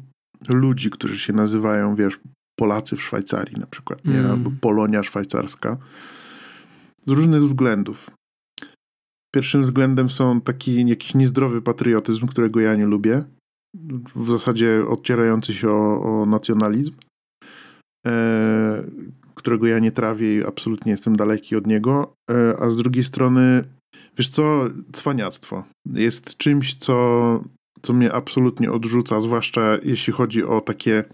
[0.48, 2.20] ludzi, którzy się nazywają, wiesz,
[2.58, 4.18] Polacy w Szwajcarii na przykład, nie?
[4.18, 4.30] Mm.
[4.30, 5.76] albo Polonia szwajcarska.
[7.06, 8.10] Z różnych względów.
[9.34, 13.24] Pierwszym względem są taki jakiś niezdrowy patriotyzm, którego ja nie lubię.
[14.14, 16.92] W zasadzie odcierający się o, o nacjonalizm,
[18.06, 18.82] e,
[19.34, 22.14] którego ja nie trawię i absolutnie jestem daleki od niego.
[22.30, 23.64] E, a z drugiej strony,
[24.18, 27.40] wiesz co, cwaniactwo jest czymś, co,
[27.82, 31.04] co mnie absolutnie odrzuca, zwłaszcza jeśli chodzi o takie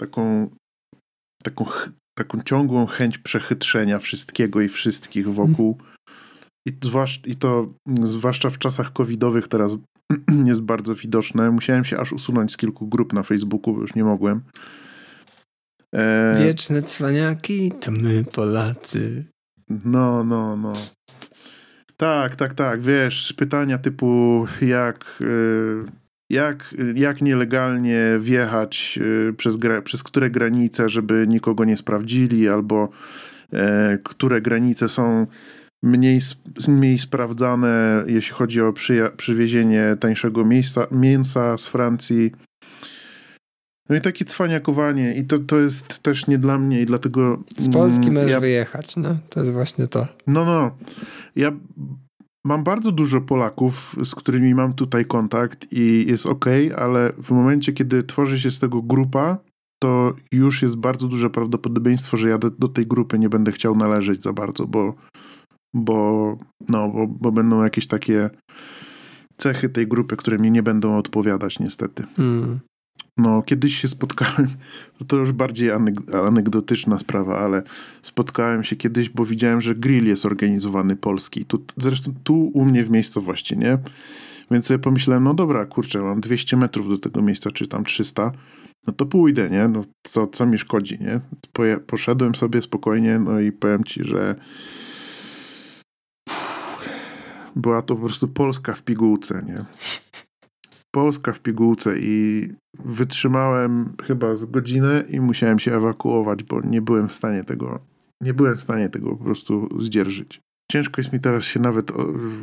[0.00, 0.50] taką
[1.42, 1.64] taką,
[2.18, 5.78] taką ciągłą chęć przechytrzenia wszystkiego i wszystkich wokół.
[6.68, 9.76] I, zwłasz, I to zwłaszcza w czasach covidowych teraz
[10.44, 11.50] jest bardzo widoczne.
[11.50, 14.40] Musiałem się aż usunąć z kilku grup na Facebooku, bo już nie mogłem.
[15.94, 16.34] E...
[16.38, 19.24] Wieczne cwaniaki to my Polacy.
[19.84, 20.72] No, no, no.
[21.96, 22.82] Tak, tak, tak.
[22.82, 25.16] Wiesz, pytania typu jak...
[25.20, 25.84] Yy
[26.30, 32.88] jak, jak nielegalnie wjechać y, przez, przez które granice, żeby nikogo nie sprawdzili, albo
[33.52, 35.26] e, które granice są
[35.82, 36.20] mniej,
[36.68, 38.72] mniej sprawdzane, jeśli chodzi o
[39.16, 42.32] przywiezienie tańszego miejsca, mięsa z Francji.
[43.88, 45.14] No i takie cwaniakowanie.
[45.14, 47.42] I to, to jest też nie dla mnie i dlatego...
[47.58, 48.40] Z Polski mm, możesz ja...
[48.40, 49.18] wyjechać, no.
[49.28, 50.06] To jest właśnie to.
[50.26, 50.76] No, no.
[51.36, 51.52] Ja
[52.48, 56.44] Mam bardzo dużo Polaków, z którymi mam tutaj kontakt i jest ok,
[56.76, 59.38] ale w momencie, kiedy tworzy się z tego grupa,
[59.82, 63.76] to już jest bardzo duże prawdopodobieństwo, że ja do, do tej grupy nie będę chciał
[63.76, 64.94] należeć za bardzo, bo,
[65.74, 66.36] bo,
[66.68, 68.30] no, bo, bo będą jakieś takie
[69.36, 72.04] cechy tej grupy, które mi nie będą odpowiadać, niestety.
[72.18, 72.60] Mm.
[73.16, 74.48] No, kiedyś się spotkałem,
[75.08, 75.70] to już bardziej
[76.26, 77.62] anegdotyczna sprawa, ale
[78.02, 81.44] spotkałem się kiedyś, bo widziałem, że grill jest organizowany polski.
[81.44, 83.78] Tu, zresztą tu u mnie w miejscowości, nie?
[84.50, 88.32] Więc sobie pomyślałem, no dobra, kurczę, mam 200 metrów do tego miejsca, czy tam 300,
[88.86, 89.68] no to pójdę, nie?
[89.68, 91.20] No co, co mi szkodzi, nie?
[91.86, 94.36] Poszedłem sobie spokojnie, no i powiem ci, że
[97.58, 99.56] była to po prostu Polska w pigułce, nie?
[100.90, 102.48] Polska w pigułce i
[102.84, 107.80] wytrzymałem chyba z godzinę i musiałem się ewakuować, bo nie byłem w stanie tego,
[108.20, 110.40] nie byłem w stanie tego po prostu zdzierżyć.
[110.72, 111.92] Ciężko jest mi teraz się nawet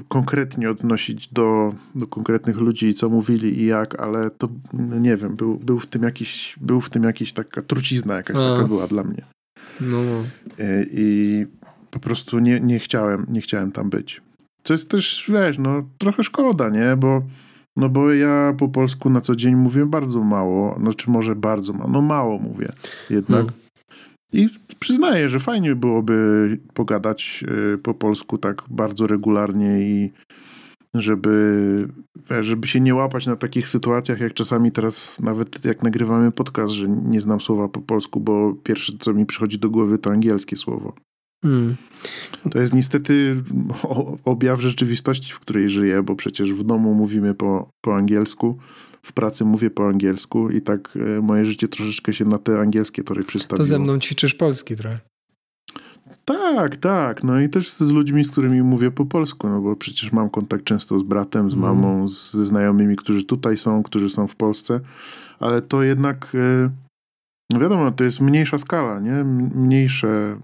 [0.07, 5.35] konkretnie odnosić do, do konkretnych ludzi, co mówili i jak, ale to no nie wiem,
[5.35, 8.39] był, był, w tym jakiś, był w tym jakiś taka trucizna jakaś A.
[8.39, 9.25] taka była dla mnie.
[9.81, 9.97] No.
[10.59, 11.45] E, I
[11.91, 14.21] po prostu nie, nie chciałem, nie chciałem tam być.
[14.65, 16.95] Co jest też, wiesz, no trochę szkoda, nie?
[16.95, 17.21] Bo
[17.77, 21.89] no bo ja po polsku na co dzień mówię bardzo mało, znaczy może bardzo mało,
[21.89, 22.69] no mało mówię
[23.09, 23.41] jednak.
[23.41, 23.53] Hmm.
[24.33, 24.49] I
[24.79, 27.43] przyznaję, że fajnie byłoby pogadać
[27.73, 30.11] y, po polsku tak bardzo regularnie i
[30.93, 31.87] żeby,
[32.39, 36.89] żeby się nie łapać na takich sytuacjach, jak czasami teraz, nawet jak nagrywamy podcast, że
[36.89, 40.93] nie znam słowa po polsku, bo pierwsze, co mi przychodzi do głowy, to angielskie słowo.
[41.45, 41.75] Hmm.
[42.51, 43.35] To jest niestety
[44.25, 48.57] objaw rzeczywistości, w której żyję, bo przecież w domu mówimy po, po angielsku,
[49.01, 53.03] w pracy mówię po angielsku i tak e, moje życie troszeczkę się na te angielskie
[53.03, 53.57] tory przystawiło.
[53.57, 54.99] To ze mną ćwiczysz polski trochę.
[56.25, 57.23] Tak, tak.
[57.23, 60.63] No i też z ludźmi, z którymi mówię po polsku, no bo przecież mam kontakt
[60.63, 61.75] często z bratem, z mhm.
[61.75, 62.09] mamą, mm.
[62.09, 64.79] ze znajomymi, którzy tutaj są, którzy są w Polsce,
[65.39, 66.69] ale to jednak, e,
[67.51, 69.23] no wiadomo, to jest mniejsza skala, nie?
[69.55, 70.39] Mniejsze,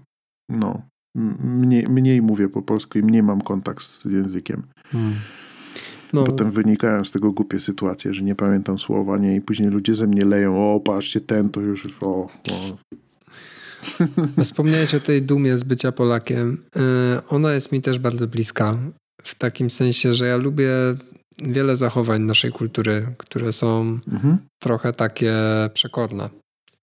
[0.48, 0.82] no,
[1.14, 4.62] mniej, mniej mówię po polsku i mniej mam kontakt z językiem.
[4.92, 5.14] Hmm.
[6.12, 6.24] No.
[6.24, 9.36] Potem wynikają z tego głupie sytuacje, że nie pamiętam słowa, nie?
[9.36, 12.28] I później ludzie ze mnie leją, o patrzcie, ten to już, o, o.
[14.42, 16.64] Wspomniałeś o tej dumie z bycia Polakiem.
[16.76, 18.76] E, ona jest mi też bardzo bliska.
[19.22, 20.70] W takim sensie, że ja lubię
[21.44, 24.38] wiele zachowań naszej kultury, które są mhm.
[24.62, 25.34] trochę takie
[25.74, 26.30] przekorne.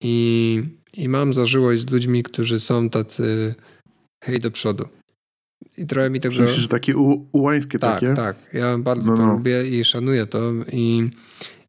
[0.04, 0.64] I,
[0.94, 3.56] I mam zażyłość z ludźmi, którzy są tacy
[4.24, 4.86] hej do przodu.
[5.78, 6.36] I trochę mi tego...
[6.42, 6.98] Myślisz, że takie
[7.32, 8.14] ułańskie tak, takie?
[8.14, 9.34] Tak, ja bardzo no, to no.
[9.34, 11.10] lubię i szanuję to i,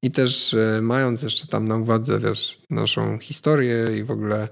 [0.03, 4.49] i też e, mając jeszcze tam na uwadze, wiesz, naszą historię i w ogóle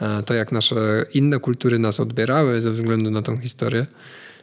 [0.00, 3.86] e, to, jak nasze inne kultury nas odbierały ze względu na tą historię,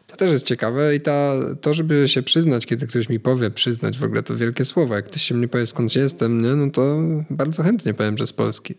[0.07, 3.97] to też jest ciekawe i ta, to, żeby się przyznać, kiedy ktoś mi powie, przyznać
[3.97, 4.95] w ogóle to wielkie słowo.
[4.95, 6.55] Jak ktoś się mnie powie, skąd jestem, nie?
[6.55, 6.97] no to
[7.29, 8.75] bardzo chętnie powiem, że z Polski.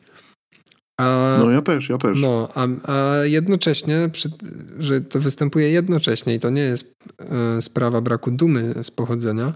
[1.01, 2.23] A, no ja też, ja też.
[2.23, 4.31] No, a, a jednocześnie, przy,
[4.79, 9.55] że to występuje jednocześnie i to nie jest e, sprawa braku dumy z pochodzenia,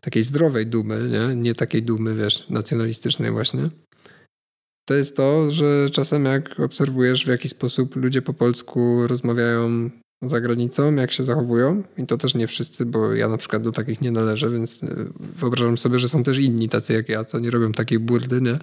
[0.00, 1.36] takiej zdrowej dumy, nie?
[1.36, 3.70] nie takiej dumy, wiesz, nacjonalistycznej właśnie.
[4.88, 9.90] To jest to, że czasem jak obserwujesz w jaki sposób ludzie po polsku rozmawiają
[10.22, 13.72] za granicą, jak się zachowują, i to też nie wszyscy, bo ja na przykład do
[13.72, 14.86] takich nie należę, więc e,
[15.20, 18.58] wyobrażam sobie, że są też inni tacy jak ja, co nie robią takiej burdy, nie?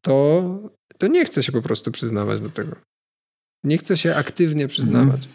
[0.00, 2.76] To, to nie chce się po prostu przyznawać do tego.
[3.64, 5.28] Nie chce się aktywnie przyznawać.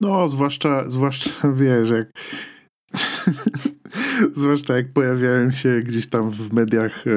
[0.00, 2.10] No, zwłaszcza, zwłaszcza wiesz, jak
[4.40, 7.10] zwłaszcza jak pojawiają się gdzieś tam w mediach e,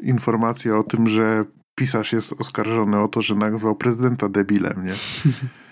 [0.00, 1.44] informacje o tym, że
[1.78, 4.94] pisarz jest oskarżony o to, że nazwał prezydenta debilem, nie?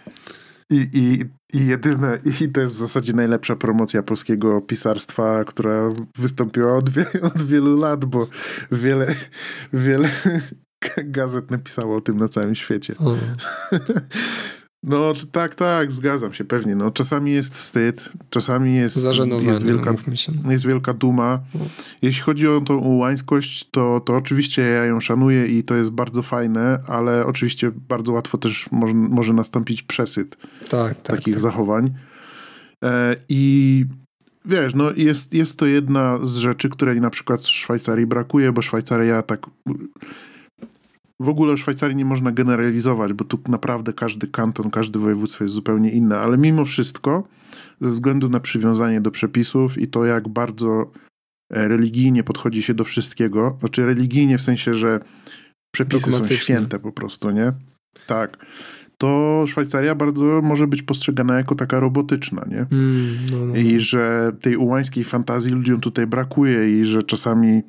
[0.76, 6.76] I, i, I jedyne, i to jest w zasadzie najlepsza promocja polskiego pisarstwa, która wystąpiła
[6.76, 8.26] od, wie, od wielu lat, bo
[8.72, 9.14] wiele,
[9.72, 10.08] wiele
[11.04, 12.94] gazet napisało o tym na całym świecie.
[14.82, 16.76] No tak, tak, zgadzam się, pewnie.
[16.76, 19.04] No, czasami jest wstyd, czasami jest,
[19.42, 19.94] jest, wielka,
[20.48, 21.40] jest wielka duma.
[22.02, 26.22] Jeśli chodzi o tą ułańskość, to, to oczywiście ja ją szanuję i to jest bardzo
[26.22, 30.36] fajne, ale oczywiście bardzo łatwo też może, może nastąpić przesyt
[30.68, 31.42] tak, tak, takich tak.
[31.42, 31.94] zachowań.
[32.84, 33.84] E, I
[34.44, 38.62] wiesz, no jest, jest to jedna z rzeczy, której na przykład w Szwajcarii brakuje, bo
[38.62, 39.46] Szwajcaria tak
[41.20, 45.54] w ogóle o Szwajcarii nie można generalizować, bo tu naprawdę każdy kanton, każde województwo jest
[45.54, 47.28] zupełnie inne, ale mimo wszystko,
[47.80, 50.90] ze względu na przywiązanie do przepisów i to, jak bardzo
[51.52, 55.00] e, religijnie podchodzi się do wszystkiego, znaczy religijnie w sensie, że
[55.74, 57.52] przepisy są święte po prostu, nie?
[58.06, 58.46] Tak.
[58.98, 62.66] To Szwajcaria bardzo może być postrzegana jako taka robotyczna, nie?
[62.72, 63.56] Mm, no, no.
[63.56, 63.80] I no.
[63.80, 67.62] że tej ułańskiej fantazji ludziom tutaj brakuje i że czasami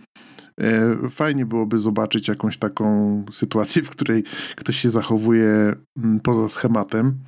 [1.10, 4.24] fajnie byłoby zobaczyć jakąś taką sytuację, w której
[4.56, 7.20] ktoś się zachowuje mm, poza schematem.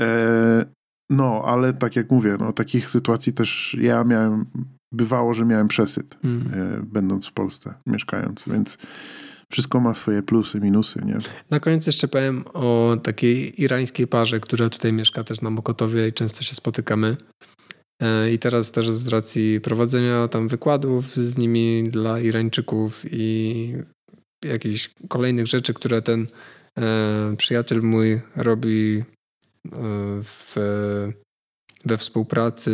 [0.00, 0.64] E,
[1.10, 4.46] no, ale tak jak mówię, no, takich sytuacji też ja miałem,
[4.92, 6.86] bywało, że miałem przesyt, mm.
[6.92, 8.78] będąc w Polsce, mieszkając, więc
[9.50, 11.18] wszystko ma swoje plusy, minusy, nie?
[11.50, 16.12] Na koniec jeszcze powiem o takiej irańskiej parze, która tutaj mieszka też na Mokotowie i
[16.12, 17.16] często się spotykamy.
[18.00, 23.74] E, I teraz też z racji prowadzenia tam wykładów z nimi dla Irańczyków i
[24.44, 26.26] jakichś kolejnych rzeczy, które ten
[26.78, 29.02] e, przyjaciel mój robi e,
[30.22, 30.56] w,
[31.84, 32.70] we współpracy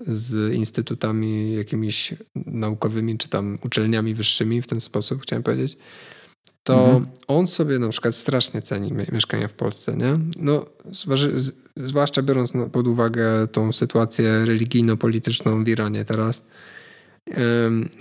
[0.00, 5.78] z instytutami jakimiś naukowymi, czy tam uczelniami wyższymi w ten sposób, chciałem powiedzieć
[6.64, 7.06] to mhm.
[7.28, 10.18] on sobie na przykład strasznie ceni mieszkania w Polsce, nie?
[10.38, 10.66] No,
[11.76, 16.42] zwłaszcza biorąc pod uwagę tą sytuację religijno-polityczną w Iranie teraz,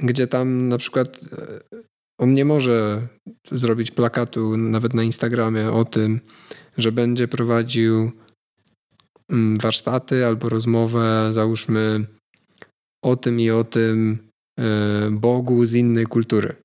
[0.03, 1.59] gdzie tam na przykład e,
[2.20, 3.07] on nie może
[3.51, 6.20] zrobić plakatu nawet na Instagramie o tym,
[6.78, 8.11] że będzie prowadził
[9.30, 12.05] mm, warsztaty albo rozmowę, załóżmy,
[13.03, 14.18] o tym i o tym
[14.59, 16.62] e, Bogu z innej kultury.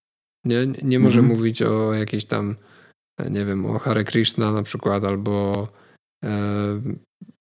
[0.48, 1.36] Nie, nie może mhm.
[1.38, 2.56] mówić o jakiejś tam,
[3.30, 5.68] nie wiem, o Hare Krishna na przykład, albo
[6.24, 6.80] e,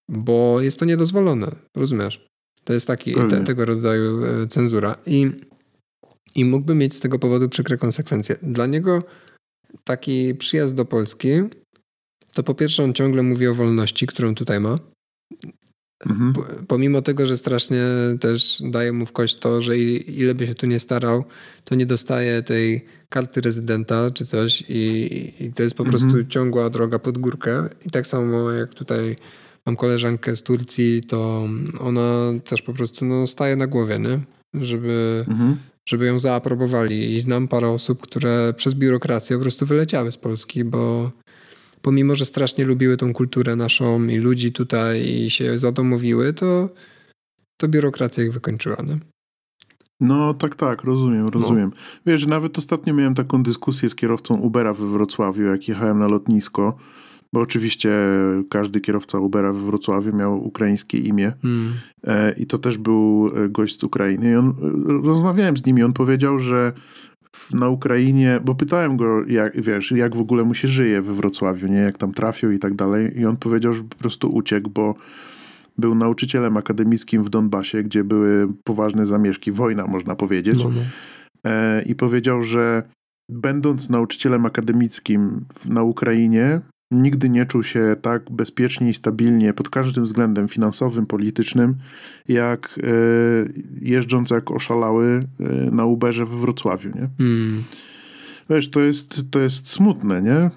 [0.10, 2.28] bo jest to niedozwolone, rozumiesz?
[2.64, 4.95] To jest taki, te, tego rodzaju e, cenzura.
[5.05, 5.32] I,
[6.36, 8.36] I mógłby mieć z tego powodu przykre konsekwencje.
[8.41, 9.03] Dla niego
[9.84, 11.30] taki przyjazd do Polski,
[12.34, 14.80] to po pierwsze on ciągle mówi o wolności, którą tutaj ma.
[16.06, 16.34] Mhm.
[16.68, 17.84] Pomimo tego, że strasznie
[18.20, 21.24] też daje mu w kość to, że ile by się tu nie starał,
[21.64, 26.10] to nie dostaje tej karty rezydenta czy coś i, i to jest po mhm.
[26.10, 27.70] prostu ciągła droga pod górkę.
[27.86, 29.16] I tak samo jak tutaj
[29.66, 31.48] mam koleżankę z Turcji, to
[31.80, 34.20] ona też po prostu no, staje na głowie, nie?
[34.66, 35.58] Żeby, mhm.
[35.86, 37.14] żeby ją zaaprobowali.
[37.14, 41.12] I znam parę osób, które przez biurokrację po prostu wyleciały z Polski, bo
[41.88, 46.69] pomimo, że strasznie lubiły tą kulturę naszą i ludzi tutaj i się zadomowiły, to,
[47.57, 48.77] to biurokracja ich wykończyła.
[48.88, 48.97] Nie?
[49.99, 51.29] No tak, tak, rozumiem, no.
[51.29, 51.71] rozumiem.
[51.75, 51.81] No.
[52.05, 56.77] Wiesz, nawet ostatnio miałem taką dyskusję z kierowcą Ubera we Wrocławiu, jak jechałem na lotnisko,
[57.33, 57.91] bo oczywiście
[58.49, 61.33] każdy kierowca Ubera we Wrocławiu miał ukraińskie imię
[62.03, 65.77] e, i to też był e, gość z Ukrainy i on, e, rozmawiałem z nim
[65.79, 66.73] i on powiedział, że
[67.53, 71.67] na Ukrainie, bo pytałem go, jak, wiesz, jak w ogóle mu się żyje we Wrocławiu,
[71.67, 74.95] nie, jak tam trafił i tak dalej i on powiedział, że po prostu uciekł, bo
[75.77, 80.63] był nauczycielem akademickim w Donbasie, gdzie były poważne zamieszki, wojna można powiedzieć.
[80.63, 80.81] No, no.
[81.51, 82.83] E, I powiedział, że
[83.29, 86.61] będąc nauczycielem akademickim na Ukrainie,
[86.91, 91.75] nigdy nie czuł się tak bezpiecznie i stabilnie pod każdym względem finansowym, politycznym,
[92.27, 92.89] jak e,
[93.81, 96.89] jeżdżąc jak oszalały e, na Uberze we Wrocławiu.
[96.89, 97.09] Nie?
[97.19, 97.63] Mm.
[98.49, 100.49] Wiesz, to jest, to jest smutne, nie?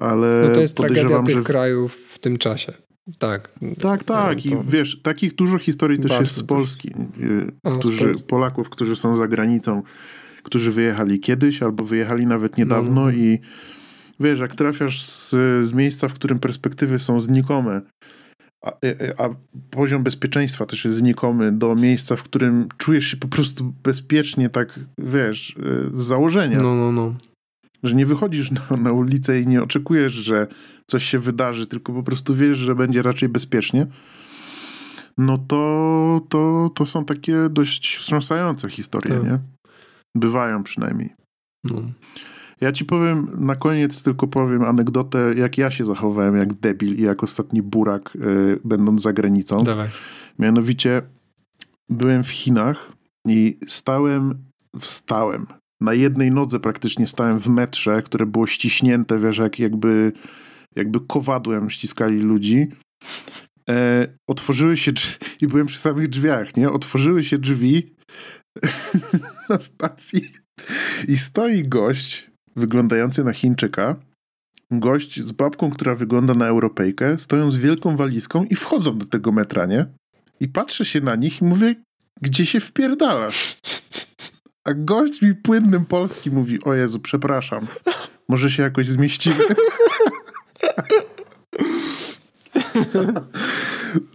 [0.00, 1.42] Ale no to jest tragedia tych że...
[1.42, 2.72] krajów w tym czasie.
[3.18, 3.58] Tak.
[3.80, 4.46] Tak, tak.
[4.46, 6.90] I wiesz, takich dużo historii też jest z Polski.
[7.78, 8.22] Którzy, z.
[8.22, 9.82] Polaków, którzy są za granicą,
[10.42, 13.10] którzy wyjechali kiedyś albo wyjechali nawet niedawno no.
[13.10, 13.38] i
[14.20, 15.30] wiesz, jak trafiasz z,
[15.66, 17.80] z miejsca, w którym perspektywy są znikome,
[18.64, 18.72] a,
[19.18, 19.28] a,
[19.70, 24.80] poziom bezpieczeństwa też jest znikomy do miejsca, w którym czujesz się po prostu bezpiecznie, tak
[24.98, 25.56] wiesz,
[25.92, 26.58] z założenia.
[26.62, 27.14] No, no, no.
[27.82, 30.46] Że nie wychodzisz na, na ulicę i nie oczekujesz, że
[30.90, 33.86] coś się wydarzy, tylko po prostu wiesz, że będzie raczej bezpiecznie.
[35.18, 39.24] No to, to, to są takie dość wstrząsające historie, tak.
[39.24, 39.38] nie?
[40.16, 41.14] Bywają przynajmniej.
[41.64, 41.82] No.
[42.60, 47.02] Ja ci powiem, na koniec tylko powiem anegdotę, jak ja się zachowałem jak debil i
[47.02, 49.64] jak ostatni burak, y, będąc za granicą.
[49.64, 49.88] Dawaj.
[50.38, 51.02] Mianowicie
[51.88, 52.92] byłem w Chinach
[53.26, 54.34] i stałem,
[54.80, 55.46] wstałem.
[55.80, 60.12] Na jednej nodze praktycznie stałem w metrze, które było ściśnięte, wiesz, jak jakby,
[60.76, 62.66] jakby kowadłem ściskali ludzi.
[63.70, 66.70] E, otworzyły się drzwi, i byłem przy samych drzwiach, nie?
[66.70, 67.94] Otworzyły się drzwi
[69.50, 70.22] na stacji
[71.08, 72.27] i stoi gość
[72.58, 73.96] wyglądający na Chińczyka,
[74.70, 79.32] gość z babką, która wygląda na Europejkę, stoją z wielką walizką i wchodzą do tego
[79.32, 79.86] metra, nie?
[80.40, 81.74] I patrzę się na nich i mówię,
[82.22, 83.58] gdzie się wpierdalasz?
[84.64, 87.66] A gość mi płynnym polskim mówi, o Jezu, przepraszam,
[88.28, 89.44] może się jakoś zmieścimy?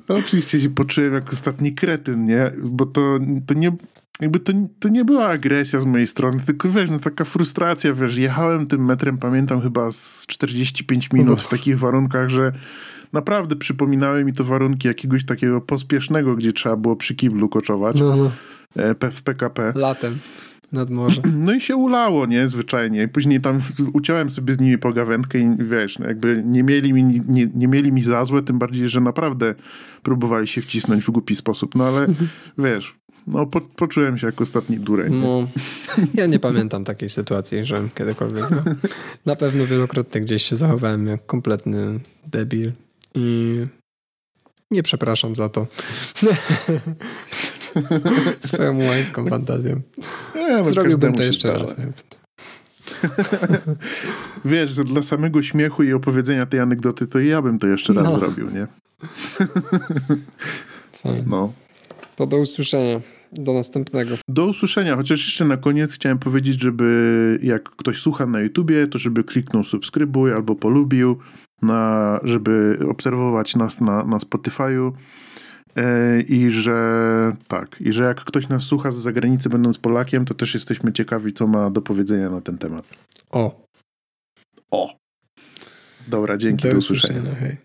[0.07, 2.51] Oczywiście się poczułem jak ostatni kretyn, nie?
[2.63, 3.71] Bo to, to nie,
[4.21, 8.17] jakby to, to nie była agresja z mojej strony, tylko wiesz, no taka frustracja, wiesz,
[8.17, 12.51] jechałem tym metrem, pamiętam chyba z 45 minut w takich warunkach, że
[13.13, 18.15] naprawdę przypominały mi to warunki jakiegoś takiego pospiesznego, gdzie trzeba było przy kiblu koczować no,
[18.15, 18.31] no.
[18.75, 19.73] E, w PKP.
[19.75, 20.19] Latem
[20.73, 21.21] nad morze.
[21.45, 22.47] No i się ulało, nie?
[22.47, 23.07] Zwyczajnie.
[23.07, 23.59] Później tam
[23.93, 27.91] uciąłem sobie z nimi pogawędkę i wiesz, no jakby nie mieli, mi, nie, nie mieli
[27.91, 29.55] mi za złe, tym bardziej, że naprawdę
[30.03, 31.75] próbowali się wcisnąć w głupi sposób.
[31.75, 32.07] No ale
[32.57, 32.95] wiesz,
[33.27, 35.13] no, po, poczułem się jak ostatni dureń.
[35.13, 35.47] No,
[36.13, 38.45] ja nie pamiętam takiej sytuacji, że kiedykolwiek.
[38.51, 38.63] No.
[39.25, 42.71] Na pewno wielokrotnie gdzieś się zachowałem jak kompletny debil
[43.15, 43.57] i
[44.71, 45.67] nie przepraszam za to.
[48.39, 49.81] Swoją łańską fantazją.
[50.35, 51.75] Ja, Zrobiłbym to jeszcze raz.
[54.45, 58.05] Wiesz, że dla samego śmiechu i opowiedzenia tej anegdoty, to ja bym to jeszcze raz
[58.05, 58.15] no.
[58.15, 58.67] zrobił, nie?
[61.27, 61.53] no.
[62.23, 63.01] To do usłyszenia.
[63.31, 64.15] Do następnego.
[64.27, 68.97] Do usłyszenia, chociaż jeszcze na koniec chciałem powiedzieć, żeby jak ktoś słucha na YouTubie, to
[68.97, 71.17] żeby kliknął subskrybuj albo polubił,
[71.61, 74.91] na, żeby obserwować nas na, na Spotify'u.
[75.75, 80.33] E, I że tak, i że jak ktoś nas słucha z zagranicy, będąc Polakiem, to
[80.33, 82.87] też jesteśmy ciekawi, co ma do powiedzenia na ten temat.
[83.31, 83.65] O.
[84.71, 84.95] O.
[86.07, 87.21] Dobra, dzięki, do, do usłyszenia.
[87.21, 87.57] usłyszenia hej.